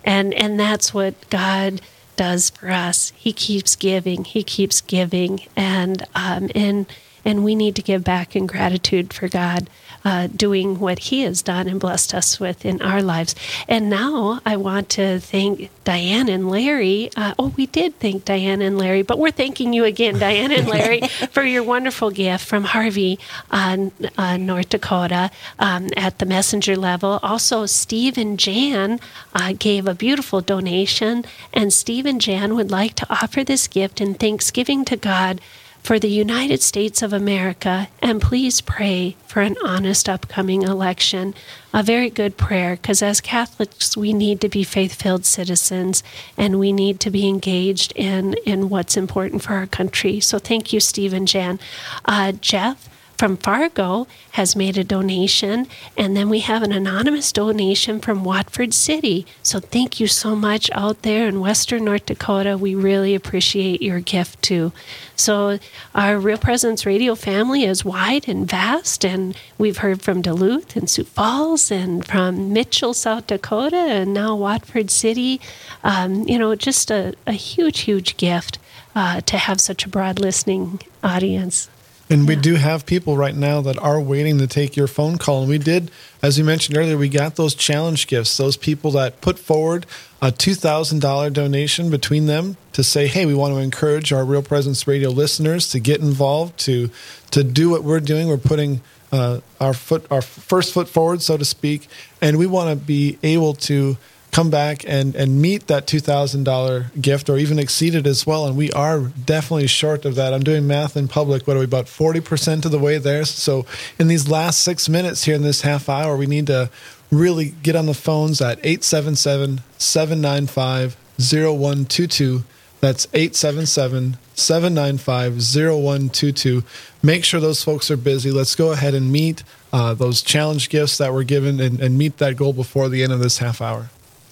and 0.03 0.33
and 0.33 0.59
that's 0.59 0.95
what 0.95 1.29
God 1.29 1.83
does 2.17 2.51
for 2.51 2.71
us. 2.71 3.13
He 3.17 3.33
keeps 3.33 3.77
giving. 3.77 4.25
He 4.25 4.43
keeps 4.43 4.81
giving, 4.81 5.41
and 5.57 6.07
um, 6.15 6.51
and 6.55 6.87
and 7.25 7.45
we 7.45 7.55
need 7.55 7.77
to 7.77 7.83
give 7.83 8.05
back 8.05 8.37
in 8.37 8.47
gratitude 8.47 9.13
for 9.13 9.29
God 9.29 9.69
uh, 10.07 10.29
doing 10.29 10.79
what 10.79 11.01
He 11.01 11.23
has 11.23 11.43
done 11.43 11.67
and 11.67 11.81
blessed 11.81 12.15
us 12.15 12.39
with 12.39 12.65
in 12.65 12.81
our 12.81 13.03
lives. 13.03 13.35
And 13.67 13.91
now 13.91 14.41
I 14.47 14.57
want 14.57 14.89
to 14.91 15.19
thank 15.19 15.69
Diane 15.83 16.29
and 16.29 16.49
Larry. 16.49 17.11
Uh, 17.17 17.35
oh, 17.41 17.53
we 17.57 17.67
did 17.67 17.99
thank 17.99 18.25
Diane 18.25 18.63
and 18.63 18.79
Larry, 18.79 19.03
but 19.03 19.19
we're 19.19 19.33
thanking 19.33 19.73
you 19.73 19.85
again, 19.85 20.17
Diane 20.21 20.53
and 20.53 20.69
Larry, 20.69 21.01
for 21.33 21.43
your 21.43 21.65
wonderful 21.65 22.13
gift 22.13 22.47
from 22.47 22.63
Harvey, 22.63 23.19
uh, 23.51 23.89
uh, 24.17 24.37
North 24.37 24.69
Dakota, 24.69 25.33
um, 25.59 25.89
at 25.97 26.21
the 26.21 26.27
messenger 26.27 26.77
level. 26.77 27.19
Also, 27.25 27.67
Steve 27.67 28.17
and 28.17 28.39
Jan 28.39 29.01
uh, 29.35 29.55
gave 29.59 29.89
a 29.89 29.95
beautiful 29.95 30.41
donation, 30.41 31.25
and 31.53 31.73
Steve 31.73 32.07
and 32.07 32.21
Jan 32.21 32.55
would 32.55 32.71
like 32.71 32.95
to 32.95 33.07
offer 33.11 33.43
this 33.43 33.67
gift 33.67 34.01
in 34.01 34.15
thanksgiving 34.15 34.85
to 34.85 34.97
God 34.97 35.41
for 35.87 36.01
the 36.01 36.11
United 36.11 36.61
States 36.61 37.01
of 37.01 37.13
America, 37.13 37.89
and 38.03 38.21
please 38.21 38.61
pray 38.61 39.15
for 39.25 39.41
an 39.41 39.55
honest 39.63 40.09
upcoming 40.09 40.63
election. 40.63 41.33
A 41.73 41.81
very 41.81 42.11
good 42.11 42.37
prayer, 42.37 42.75
because 42.75 43.03
as 43.03 43.21
Catholics, 43.21 43.97
we 43.97 44.13
need 44.13 44.41
to 44.41 44.49
be 44.49 44.65
faith 44.65 45.01
filled 45.01 45.25
citizens 45.25 46.03
and 46.37 46.59
we 46.59 46.73
need 46.73 46.99
to 46.99 47.11
be 47.11 47.29
engaged 47.29 47.93
in, 47.95 48.35
in 48.45 48.69
what's 48.69 48.97
important 48.97 49.43
for 49.43 49.53
our 49.53 49.69
country. 49.69 50.19
So 50.19 50.41
thank 50.41 50.73
you, 50.73 50.81
Steve 50.81 51.13
and 51.13 51.29
Jan. 51.29 51.61
Uh, 52.05 52.33
Jeff, 52.33 52.89
from 53.19 53.37
Fargo 53.37 54.07
has 54.33 54.55
made 54.55 54.77
a 54.77 54.85
donation, 54.85 55.67
and 55.97 56.17
then 56.17 56.29
we 56.29 56.41
have 56.41 56.63
an 56.63 56.73
anonymous 56.73 57.33
donation 57.33 58.01
from 58.01 58.25
Watford 58.25 58.75
City. 58.75 59.27
So 59.43 59.61
thank 59.61 59.99
you 59.99 60.07
so 60.07 60.37
much 60.37 60.71
out 60.73 61.03
there 61.03 61.27
in 61.27 61.41
Western 61.41 61.85
North 61.85 62.07
Dakota. 62.07 62.59
We 62.59 62.75
really 62.75 63.15
appreciate 63.15 63.83
your 63.83 64.01
gift 64.01 64.43
too. 64.43 64.73
So 65.17 65.59
our 65.95 66.19
Real 66.19 66.39
Presence 66.39 66.85
Radio 66.85 67.15
family 67.15 67.65
is 67.65 67.85
wide 67.85 68.29
and 68.29 68.49
vast, 68.49 69.05
and 69.05 69.37
we've 69.57 69.79
heard 69.79 70.03
from 70.03 70.23
Duluth 70.23 70.77
and 70.77 70.89
Sioux 70.91 71.05
Falls, 71.05 71.71
and 71.71 72.05
from 72.05 72.53
Mitchell, 72.53 72.93
South 72.93 73.27
Dakota, 73.27 73.77
and 73.77 74.13
now 74.13 74.37
Watford 74.37 74.91
City. 74.91 75.41
Um, 75.83 76.29
you 76.29 76.39
know, 76.39 76.55
just 76.55 76.91
a, 76.91 77.15
a 77.27 77.33
huge, 77.33 77.81
huge 77.81 78.17
gift 78.17 78.59
uh, 78.95 79.21
to 79.23 79.39
have 79.39 79.61
such 79.61 79.85
a 79.85 79.89
broad 79.89 80.19
listening 80.19 80.81
audience. 81.03 81.71
And 82.09 82.29
we 82.29 82.37
do 82.37 82.55
have 82.55 82.87
people 82.87 83.17
right 83.17 83.35
now 83.35 83.61
that 83.63 83.77
are 83.79 84.01
waiting 84.01 84.39
to 84.39 84.47
take 84.47 84.77
your 84.77 84.87
phone 84.87 85.19
call. 85.19 85.41
And 85.41 85.49
we 85.49 85.59
did, 85.59 85.91
as 86.23 86.39
you 86.39 86.45
mentioned 86.45 86.77
earlier, 86.79 86.97
we 86.97 87.09
got 87.09 87.35
those 87.35 87.55
challenge 87.55 88.07
gifts, 88.07 88.37
those 88.37 88.57
people 88.57 88.93
that 88.93 89.21
put 89.21 89.39
forward 89.39 89.87
a 90.23 90.31
$2,000 90.31 91.33
donation 91.33 91.91
between 91.91 92.27
them 92.27 92.57
to 92.73 92.85
say, 92.85 93.09
hey, 93.09 93.27
we 93.27 93.35
want 93.35 93.55
to 93.55 93.61
encourage 93.61 94.13
our 94.13 94.25
Real 94.25 94.43
Presence 94.43 94.87
Radio 94.87 95.11
listeners 95.11 95.69
to 95.71 95.81
get 95.81 96.01
involved, 96.01 96.59
to, 96.61 96.91
to 97.33 97.43
do 97.43 97.71
what 97.71 97.83
we're 97.83 98.01
doing. 98.01 98.29
We're 98.29 98.39
putting 98.39 98.83
uh, 99.11 99.41
our 99.61 99.75
foot, 99.75 100.07
our 100.11 100.23
first 100.23 100.73
foot 100.73 100.89
forward, 100.89 101.23
so 101.23 101.37
to 101.37 101.45
speak. 101.45 101.89
And 102.23 102.39
we 102.39 102.47
want 102.47 102.71
to 102.71 102.77
be 102.77 103.19
able 103.25 103.55
to 103.55 103.97
come 104.37 104.51
back 104.51 104.85
and, 104.87 105.15
and 105.17 105.41
meet 105.41 105.67
that 105.67 105.87
$2,000 105.87 107.01
gift 107.01 107.31
or 107.31 107.39
even 107.39 107.59
exceed 107.59 107.95
it 107.95 108.07
as 108.07 108.27
well. 108.27 108.45
And 108.45 108.55
we 108.55 108.71
are 108.73 109.01
definitely 109.01 109.67
short 109.67 110.05
of 110.05 110.15
that. 110.17 110.35
I'm 110.35 110.43
doing 110.43 110.67
math 110.67 110.95
in 110.95 111.09
public. 111.09 111.47
What 111.47 111.57
are 111.57 111.61
we, 111.61 111.65
about 111.65 111.87
40% 111.87 112.67
of 112.67 112.71
the 112.71 112.79
way 112.79 112.99
there? 112.99 113.25
So 113.25 113.65
in 113.99 114.09
these 114.09 114.29
last 114.29 114.61
six 114.61 114.91
minutes 114.91 115.25
here 115.25 115.35
in 115.35 115.41
this 115.41 115.63
half 115.63 115.89
hour, 115.89 116.19
we 116.19 116.27
need 116.27 116.49
to 116.49 116.69
really 117.11 117.55
get 117.63 117.77
on 117.77 117.87
the 117.87 117.95
phones 117.95 118.43
at 118.43 118.59
877 118.59 119.63
795 119.79 120.99
0122. 121.19 122.45
That's 122.83 123.07
877 123.15 124.19
795 124.35 125.33
0122. 125.41 126.63
Make 127.03 127.25
sure 127.25 127.41
those 127.41 127.65
folks 127.65 127.91
are 127.91 127.97
busy. 127.97 128.31
Let's 128.31 128.55
go 128.55 128.73
ahead 128.73 128.93
and 128.93 129.11
meet 129.11 129.45
uh, 129.73 129.95
those 129.95 130.21
challenge 130.21 130.69
gifts 130.69 130.99
that 130.99 131.15
were 131.15 131.25
given 131.25 131.59
and, 131.59 131.81
and 131.81 131.97
meet 131.97 132.19
that 132.19 132.37
goal 132.37 132.53
before 132.53 132.91
the 132.91 133.03
end 133.03 133.15
of 133.15 133.21
this 133.21 133.39
half 133.39 133.63
hour. 133.63 133.89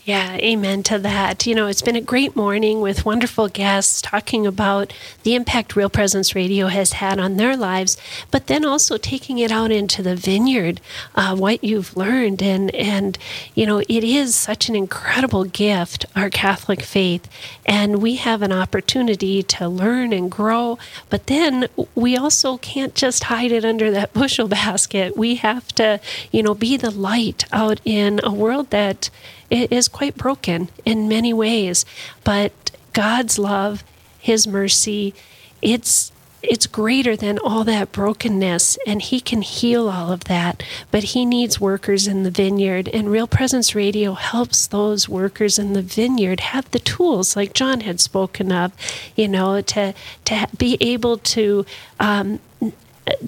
Yeah, 0.06 0.34
amen 0.34 0.82
to 0.82 0.98
that. 0.98 1.46
You 1.46 1.54
know, 1.54 1.66
it's 1.66 1.80
been 1.80 1.96
a 1.96 2.00
great 2.02 2.36
morning 2.36 2.82
with 2.82 3.06
wonderful 3.06 3.48
guests 3.48 4.02
talking 4.02 4.46
about 4.46 4.92
the 5.22 5.34
impact 5.34 5.76
Real 5.76 5.88
Presence 5.88 6.34
Radio 6.34 6.66
has 6.66 6.92
had 6.92 7.18
on 7.18 7.38
their 7.38 7.56
lives, 7.56 7.96
but 8.30 8.46
then 8.46 8.66
also 8.66 8.98
taking 8.98 9.38
it 9.38 9.50
out 9.50 9.70
into 9.70 10.02
the 10.02 10.14
vineyard, 10.14 10.82
uh, 11.14 11.34
what 11.34 11.64
you've 11.64 11.96
learned. 11.96 12.42
And, 12.42 12.74
and, 12.74 13.16
you 13.54 13.64
know, 13.64 13.78
it 13.78 14.04
is 14.04 14.34
such 14.34 14.68
an 14.68 14.76
incredible 14.76 15.44
gift, 15.44 16.04
our 16.14 16.28
Catholic 16.28 16.82
faith. 16.82 17.26
And 17.64 18.02
we 18.02 18.16
have 18.16 18.42
an 18.42 18.52
opportunity 18.52 19.42
to 19.42 19.70
learn 19.70 20.12
and 20.12 20.30
grow, 20.30 20.78
but 21.08 21.28
then 21.28 21.66
we 21.94 22.14
also 22.14 22.58
can't 22.58 22.94
just 22.94 23.24
hide 23.24 23.52
it 23.52 23.64
under 23.64 23.90
that 23.92 24.12
bushel 24.12 24.48
basket. 24.48 25.16
We 25.16 25.36
have 25.36 25.68
to, 25.76 25.98
you 26.30 26.42
know, 26.42 26.52
be 26.54 26.76
the 26.76 26.90
light 26.90 27.46
out 27.52 27.80
in 27.86 28.20
a 28.22 28.30
world 28.30 28.68
that 28.68 29.08
it 29.50 29.72
is 29.72 29.88
quite 29.88 30.16
broken 30.16 30.68
in 30.84 31.08
many 31.08 31.32
ways. 31.32 31.84
But 32.22 32.52
God's 32.92 33.38
love, 33.38 33.84
His 34.18 34.46
mercy, 34.46 35.14
it's 35.62 36.12
it's 36.46 36.66
greater 36.66 37.16
than 37.16 37.38
all 37.38 37.64
that 37.64 37.90
brokenness 37.90 38.76
and 38.86 39.00
he 39.00 39.20
can 39.20 39.42
heal 39.42 39.88
all 39.88 40.12
of 40.12 40.24
that 40.24 40.62
but 40.90 41.02
he 41.02 41.24
needs 41.24 41.60
workers 41.60 42.06
in 42.06 42.22
the 42.22 42.30
vineyard 42.30 42.88
and 42.88 43.10
real 43.10 43.26
presence 43.26 43.74
radio 43.74 44.12
helps 44.12 44.66
those 44.66 45.08
workers 45.08 45.58
in 45.58 45.72
the 45.72 45.82
vineyard 45.82 46.40
have 46.40 46.70
the 46.70 46.78
tools 46.78 47.34
like 47.34 47.54
john 47.54 47.80
had 47.80 47.98
spoken 47.98 48.52
of 48.52 48.72
you 49.16 49.26
know 49.26 49.60
to 49.60 49.94
to 50.24 50.46
be 50.58 50.76
able 50.80 51.16
to 51.16 51.64
um, 51.98 52.38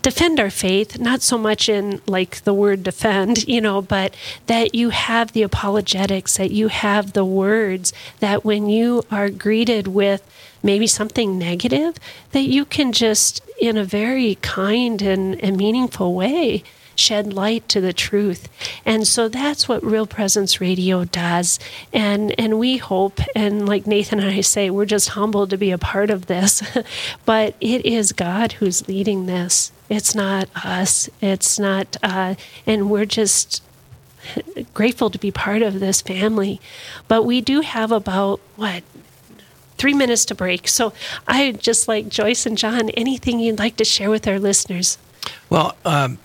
defend 0.00 0.40
our 0.40 0.50
faith, 0.50 0.98
not 0.98 1.22
so 1.22 1.36
much 1.36 1.68
in 1.68 2.00
like 2.06 2.42
the 2.44 2.54
word 2.54 2.82
defend, 2.82 3.46
you 3.46 3.60
know, 3.60 3.82
but 3.82 4.14
that 4.46 4.74
you 4.74 4.90
have 4.90 5.32
the 5.32 5.42
apologetics, 5.42 6.36
that 6.36 6.50
you 6.50 6.68
have 6.68 7.12
the 7.12 7.24
words, 7.24 7.92
that 8.20 8.44
when 8.44 8.68
you 8.68 9.04
are 9.10 9.28
greeted 9.28 9.88
with 9.88 10.22
maybe 10.62 10.86
something 10.86 11.38
negative, 11.38 11.96
that 12.32 12.42
you 12.42 12.64
can 12.64 12.92
just, 12.92 13.40
in 13.60 13.76
a 13.76 13.84
very 13.84 14.36
kind 14.36 15.02
and, 15.02 15.40
and 15.42 15.56
meaningful 15.56 16.14
way, 16.14 16.62
shed 16.98 17.32
light 17.32 17.68
to 17.68 17.80
the 17.80 17.92
truth. 17.92 18.48
And 18.84 19.06
so 19.06 19.28
that's 19.28 19.68
what 19.68 19.84
Real 19.84 20.06
Presence 20.06 20.60
Radio 20.60 21.04
does. 21.04 21.58
And 21.92 22.34
and 22.38 22.58
we 22.58 22.76
hope 22.78 23.20
and 23.34 23.68
like 23.68 23.86
Nathan 23.86 24.20
and 24.20 24.30
I 24.30 24.40
say, 24.40 24.70
we're 24.70 24.86
just 24.86 25.10
humbled 25.10 25.50
to 25.50 25.58
be 25.58 25.70
a 25.70 25.78
part 25.78 26.10
of 26.10 26.26
this. 26.26 26.62
but 27.24 27.54
it 27.60 27.84
is 27.86 28.12
God 28.12 28.52
who's 28.52 28.88
leading 28.88 29.26
this. 29.26 29.72
It's 29.88 30.14
not 30.14 30.48
us. 30.64 31.08
It's 31.20 31.58
not 31.58 31.96
uh, 32.02 32.34
and 32.66 32.90
we're 32.90 33.06
just 33.06 33.62
grateful 34.74 35.10
to 35.10 35.18
be 35.18 35.30
part 35.30 35.62
of 35.62 35.80
this 35.80 36.00
family. 36.00 36.60
But 37.08 37.22
we 37.22 37.40
do 37.40 37.60
have 37.60 37.92
about 37.92 38.40
what 38.56 38.82
three 39.76 39.94
minutes 39.94 40.24
to 40.26 40.34
break. 40.34 40.68
So 40.68 40.92
I 41.26 41.52
just 41.52 41.88
like 41.88 42.08
Joyce 42.08 42.46
and 42.46 42.56
John, 42.56 42.90
anything 42.90 43.40
you'd 43.40 43.58
like 43.58 43.76
to 43.76 43.84
share 43.84 44.10
with 44.10 44.26
our 44.26 44.38
listeners? 44.38 44.98
Well, 45.50 45.76
um, 45.84 46.18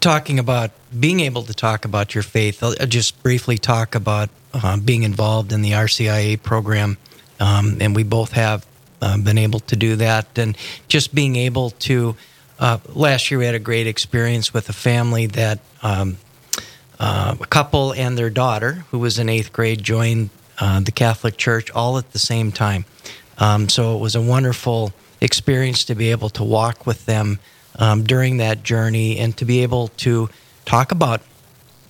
talking 0.00 0.38
about 0.38 0.70
being 0.98 1.20
able 1.20 1.42
to 1.42 1.54
talk 1.54 1.84
about 1.84 2.14
your 2.14 2.22
faith, 2.22 2.62
I'll 2.62 2.74
just 2.86 3.22
briefly 3.22 3.58
talk 3.58 3.94
about 3.94 4.30
uh, 4.52 4.76
being 4.78 5.02
involved 5.02 5.52
in 5.52 5.62
the 5.62 5.72
RCIA 5.72 6.42
program. 6.42 6.96
Um, 7.40 7.78
and 7.80 7.94
we 7.94 8.02
both 8.02 8.32
have 8.32 8.66
uh, 9.00 9.18
been 9.18 9.38
able 9.38 9.60
to 9.60 9.76
do 9.76 9.96
that. 9.96 10.38
And 10.38 10.56
just 10.88 11.14
being 11.14 11.36
able 11.36 11.70
to, 11.70 12.16
uh, 12.58 12.78
last 12.88 13.30
year 13.30 13.38
we 13.38 13.46
had 13.46 13.54
a 13.54 13.60
great 13.60 13.86
experience 13.86 14.52
with 14.52 14.68
a 14.68 14.72
family 14.72 15.26
that 15.26 15.60
um, 15.82 16.18
uh, 16.98 17.36
a 17.40 17.46
couple 17.46 17.92
and 17.94 18.18
their 18.18 18.30
daughter, 18.30 18.84
who 18.90 18.98
was 18.98 19.18
in 19.18 19.28
eighth 19.28 19.52
grade, 19.52 19.82
joined 19.82 20.30
uh, 20.58 20.80
the 20.80 20.90
Catholic 20.90 21.36
Church 21.36 21.70
all 21.70 21.98
at 21.98 22.10
the 22.12 22.18
same 22.18 22.50
time. 22.50 22.84
Um, 23.38 23.68
so 23.68 23.96
it 23.96 24.00
was 24.00 24.16
a 24.16 24.22
wonderful 24.22 24.92
experience 25.20 25.84
to 25.84 25.94
be 25.94 26.10
able 26.10 26.30
to 26.30 26.42
walk 26.42 26.86
with 26.86 27.06
them 27.06 27.38
um, 27.78 28.04
during 28.04 28.38
that 28.38 28.62
journey 28.62 29.18
and 29.18 29.36
to 29.36 29.44
be 29.44 29.62
able 29.62 29.88
to 29.88 30.28
talk 30.64 30.92
about 30.92 31.22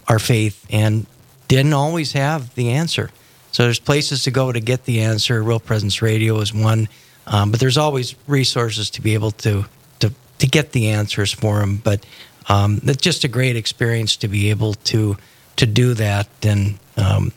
our 0.06 0.18
faith 0.18 0.66
and 0.70 1.06
didn't 1.48 1.72
always 1.72 2.12
have 2.12 2.54
the 2.54 2.70
answer. 2.70 3.10
So 3.52 3.64
there's 3.64 3.78
places 3.80 4.22
to 4.24 4.30
go 4.30 4.52
to 4.52 4.60
get 4.60 4.84
the 4.84 5.00
answer. 5.00 5.42
Real 5.42 5.60
Presence 5.60 6.02
Radio 6.02 6.38
is 6.40 6.52
one, 6.52 6.88
um, 7.26 7.50
but 7.50 7.60
there's 7.60 7.78
always 7.78 8.14
resources 8.26 8.90
to 8.90 9.02
be 9.02 9.14
able 9.14 9.30
to 9.32 9.64
to, 10.00 10.12
to 10.38 10.46
get 10.46 10.72
the 10.72 10.90
answers 10.90 11.32
for 11.32 11.58
them. 11.60 11.76
But 11.82 12.04
um, 12.48 12.80
it's 12.84 13.02
just 13.02 13.24
a 13.24 13.28
great 13.28 13.56
experience 13.56 14.16
to 14.16 14.28
be 14.28 14.50
able 14.50 14.74
to 14.74 15.16
to 15.56 15.66
do 15.66 15.94
that. 15.94 16.28
And 16.42 16.78
um, 16.96 17.32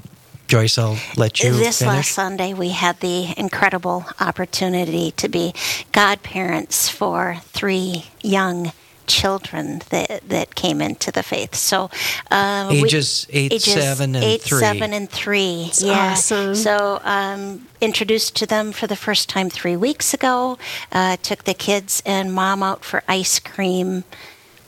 Joyce, 0.51 0.77
I'll 0.77 0.97
let 1.15 1.41
you. 1.41 1.53
This 1.53 1.79
finish. 1.79 1.93
last 1.93 2.11
Sunday, 2.11 2.53
we 2.53 2.71
had 2.71 2.99
the 2.99 3.33
incredible 3.39 4.03
opportunity 4.19 5.11
to 5.11 5.29
be 5.29 5.53
godparents 5.93 6.89
for 6.89 7.37
three 7.53 8.07
young 8.21 8.73
children 9.07 9.81
that 9.91 10.27
that 10.27 10.55
came 10.55 10.81
into 10.81 11.09
the 11.09 11.23
faith. 11.23 11.55
So 11.55 11.89
uh, 12.29 12.67
ages 12.69 13.27
we, 13.29 13.39
eight, 13.39 13.53
ages 13.53 13.73
seven, 13.75 14.13
and 14.13 14.25
eight, 14.25 14.41
three. 14.41 14.59
seven, 14.59 14.91
and 14.91 15.09
three. 15.09 15.67
That's 15.67 15.83
yeah. 15.83 16.11
awesome. 16.11 16.55
So 16.55 16.99
um, 17.05 17.67
introduced 17.79 18.35
to 18.35 18.45
them 18.45 18.73
for 18.73 18.87
the 18.87 18.97
first 18.97 19.29
time 19.29 19.49
three 19.49 19.77
weeks 19.77 20.13
ago. 20.13 20.57
Uh, 20.91 21.15
took 21.23 21.45
the 21.45 21.53
kids 21.53 22.03
and 22.05 22.33
mom 22.33 22.61
out 22.61 22.83
for 22.83 23.03
ice 23.07 23.39
cream 23.39 24.03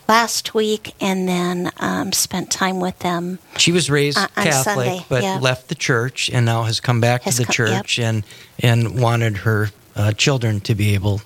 last 0.08 0.54
week, 0.54 0.94
and 1.00 1.28
then 1.28 1.72
um, 1.78 2.12
spent 2.12 2.52
time 2.52 2.80
with 2.80 3.00
them. 3.00 3.40
She 3.58 3.72
was 3.72 3.90
raised 3.90 4.18
Uh, 4.18 4.28
on 4.38 4.44
Catholic, 4.44 4.64
Sunday, 4.88 5.06
but 5.10 5.24
yeah. 5.24 5.40
left 5.40 5.68
the 5.70 5.76
church 5.76 6.30
and 6.34 6.46
now 6.46 6.64
has 6.64 6.80
come 6.80 7.00
back 7.02 7.24
Has 7.24 7.38
to 7.38 7.46
the 7.46 7.54
come- 7.54 7.68
yep. 7.68 7.82
church 7.86 8.00
and 8.00 8.24
and 8.60 9.00
wanted 9.00 9.38
her 9.38 9.70
uh, 9.96 10.12
children 10.14 10.60
to 10.62 10.76
be 10.76 10.94
able 10.94 11.22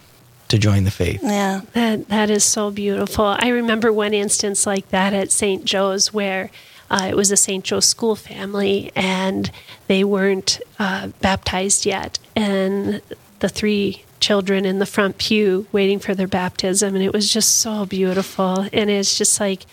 to 0.49 0.57
join 0.57 0.83
the 0.85 0.91
faith. 0.91 1.19
Yeah, 1.23 1.61
That 1.73 2.07
that 2.09 2.29
is 2.29 2.43
so 2.43 2.71
beautiful. 2.71 3.25
I 3.25 3.49
remember 3.49 3.91
one 3.91 4.13
instance 4.13 4.65
like 4.65 4.89
that 4.89 5.13
at 5.13 5.31
St. 5.31 5.65
Joe's 5.65 6.13
where 6.13 6.49
uh, 6.89 7.07
it 7.09 7.15
was 7.17 7.31
a 7.31 7.37
St. 7.37 7.65
Joe 7.65 7.81
school 7.81 8.15
family 8.15 8.91
and 8.95 9.51
they 9.87 10.03
weren't 10.05 10.61
uh, 10.79 11.07
baptized 11.21 11.85
yet, 11.85 12.17
and 12.35 13.01
the 13.39 13.49
three 13.49 14.03
children 14.27 14.65
in 14.65 14.79
the 14.79 14.85
front 14.85 15.17
pew 15.17 15.65
waiting 15.71 15.99
for 15.99 16.13
their 16.13 16.27
baptism, 16.27 16.95
and 16.95 17.01
it 17.03 17.13
was 17.13 17.31
just 17.31 17.59
so 17.59 17.85
beautiful. 17.85 18.67
And 18.73 18.89
it's 18.89 19.17
just 19.17 19.39
like, 19.39 19.65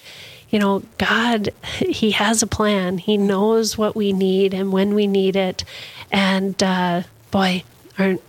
you 0.49 0.61
know, 0.61 0.85
God, 0.97 1.49
He 1.81 2.13
has 2.13 2.41
a 2.41 2.47
plan. 2.47 2.99
He 2.99 3.17
knows 3.17 3.77
what 3.77 3.97
we 3.97 4.13
need 4.13 4.55
and 4.55 4.73
when 4.73 4.95
we 4.95 5.09
need 5.09 5.35
it, 5.35 5.65
and 6.13 6.63
uh, 6.63 7.03
boy, 7.33 7.65
aren't 7.99 8.23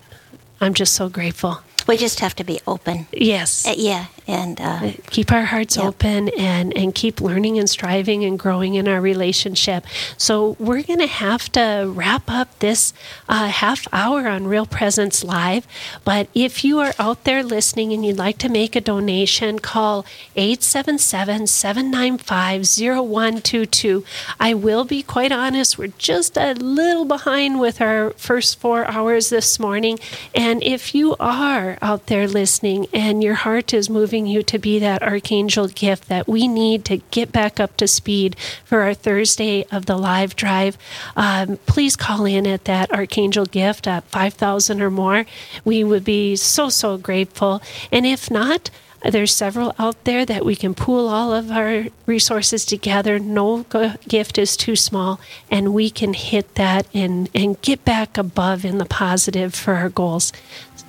I'm 0.60 0.74
just 0.74 0.94
so 0.96 1.10
grateful. 1.10 1.60
we 1.88 1.96
just 1.96 2.20
have 2.22 2.36
to 2.38 2.44
be 2.44 2.60
open. 2.66 3.06
Yes. 3.12 3.68
Uh, 3.68 3.76
yeah, 3.78 4.06
and 4.28 4.60
uh, 4.60 4.92
keep 5.10 5.32
our 5.32 5.46
hearts 5.46 5.78
open 5.78 6.30
and, 6.38 6.76
and 6.76 6.96
keep 6.96 7.22
learning 7.22 7.60
and 7.60 7.70
striving 7.70 8.24
and 8.24 8.40
growing 8.40 8.76
in 8.76 8.88
our 8.88 9.02
relationship. 9.02 9.86
So, 10.18 10.56
we're 10.60 10.84
going 10.84 11.00
to 11.00 11.08
have 11.08 11.52
to 11.54 11.92
wrap 11.94 12.30
up 12.30 12.58
this 12.60 12.94
uh, 13.30 13.48
half 13.48 13.88
hour 13.94 14.28
on 14.28 14.48
Real 14.48 14.66
Presence 14.66 15.24
Live. 15.24 15.68
But 16.04 16.28
if 16.34 16.64
you 16.64 16.80
are 16.80 16.94
out 16.98 17.24
there 17.24 17.44
listening 17.44 17.94
and 17.94 18.06
you'd 18.06 18.18
like 18.18 18.38
to 18.40 18.50
make 18.50 18.76
a 18.76 18.82
donation, 18.82 19.60
call 19.60 20.06
877 20.36 21.48
795 21.48 22.66
0122. 22.66 24.04
I 24.40 24.54
will 24.54 24.86
be 24.86 25.04
quite 25.04 25.32
honest, 25.32 25.78
we're 25.78 25.88
just 25.98 26.38
a 26.38 26.54
little 26.54 27.06
behind 27.06 27.60
with 27.60 27.82
our 27.82 28.12
first 28.12 28.60
four 28.60 28.86
hours 28.86 29.30
this 29.30 29.60
morning. 29.60 30.00
And 30.34 30.64
if 30.64 30.96
you 30.96 31.16
are 31.20 31.78
out 31.82 32.08
there 32.08 32.28
listening 32.28 32.88
and 32.94 33.24
your 33.24 33.36
heart 33.36 33.74
is 33.74 33.90
moving 33.90 34.15
you 34.24 34.44
to 34.44 34.58
be 34.60 34.80
that 34.80 35.04
archangel 35.04 35.68
gift 35.68 36.08
that 36.10 36.28
we 36.28 36.48
need 36.48 36.86
to 36.86 36.98
get 37.12 37.32
back 37.32 37.60
up 37.60 37.76
to 37.78 37.88
speed 37.88 38.36
for 38.64 38.82
our 38.82 38.94
Thursday 38.94 39.66
of 39.72 39.86
the 39.86 39.98
live 39.98 40.36
drive, 40.36 40.78
um, 41.16 41.58
please 41.66 41.96
call 41.96 42.26
in 42.26 42.48
at 42.48 42.66
that 42.66 42.92
archangel 42.92 43.46
gift 43.46 43.88
at 43.88 44.04
5,000 44.06 44.82
or 44.82 44.92
more. 44.92 45.26
We 45.64 45.84
would 45.84 46.04
be 46.04 46.36
so, 46.36 46.70
so 46.70 46.98
grateful. 46.98 47.62
And 47.92 48.06
if 48.06 48.30
not, 48.30 48.70
there's 49.12 49.34
several 49.34 49.74
out 49.78 50.04
there 50.04 50.26
that 50.26 50.44
we 50.44 50.56
can 50.56 50.74
pool 50.74 51.08
all 51.08 51.34
of 51.34 51.52
our 51.52 51.86
resources 52.06 52.66
together. 52.66 53.20
No 53.20 53.64
gift 54.08 54.38
is 54.38 54.58
too 54.58 54.76
small, 54.76 55.20
and 55.52 55.74
we 55.74 55.90
can 55.90 56.14
hit 56.14 56.56
that 56.56 56.88
and, 56.94 57.30
and 57.36 57.62
get 57.62 57.86
back 57.86 58.18
above 58.18 58.66
in 58.66 58.80
the 58.80 58.86
positive 58.86 59.54
for 59.54 59.76
our 59.76 59.90
goals. 59.90 60.34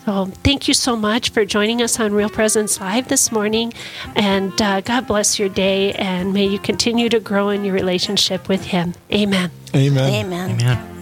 So, 0.07 0.27
thank 0.27 0.69
you 0.69 0.75
so 0.75 0.95
much 0.95 1.31
for 1.31 1.45
joining 1.45 1.83
us 1.83 1.99
on 1.99 2.13
Real 2.13 2.31
Presence 2.31 2.81
Live 2.81 3.09
this 3.09 3.33
morning. 3.33 3.73
And 4.15 4.53
uh, 4.63 4.81
God 4.81 5.09
bless 5.09 5.37
your 5.37 5.49
day, 5.49 5.95
and 5.95 6.33
may 6.33 6.47
you 6.47 6.61
continue 6.61 7.09
to 7.09 7.19
grow 7.19 7.49
in 7.49 7.65
your 7.65 7.75
relationship 7.75 8.49
with 8.49 8.67
Him. 8.67 8.95
Amen. 9.13 9.51
Amen. 9.75 10.15
amen. 10.15 10.61
Amen. 10.61 10.96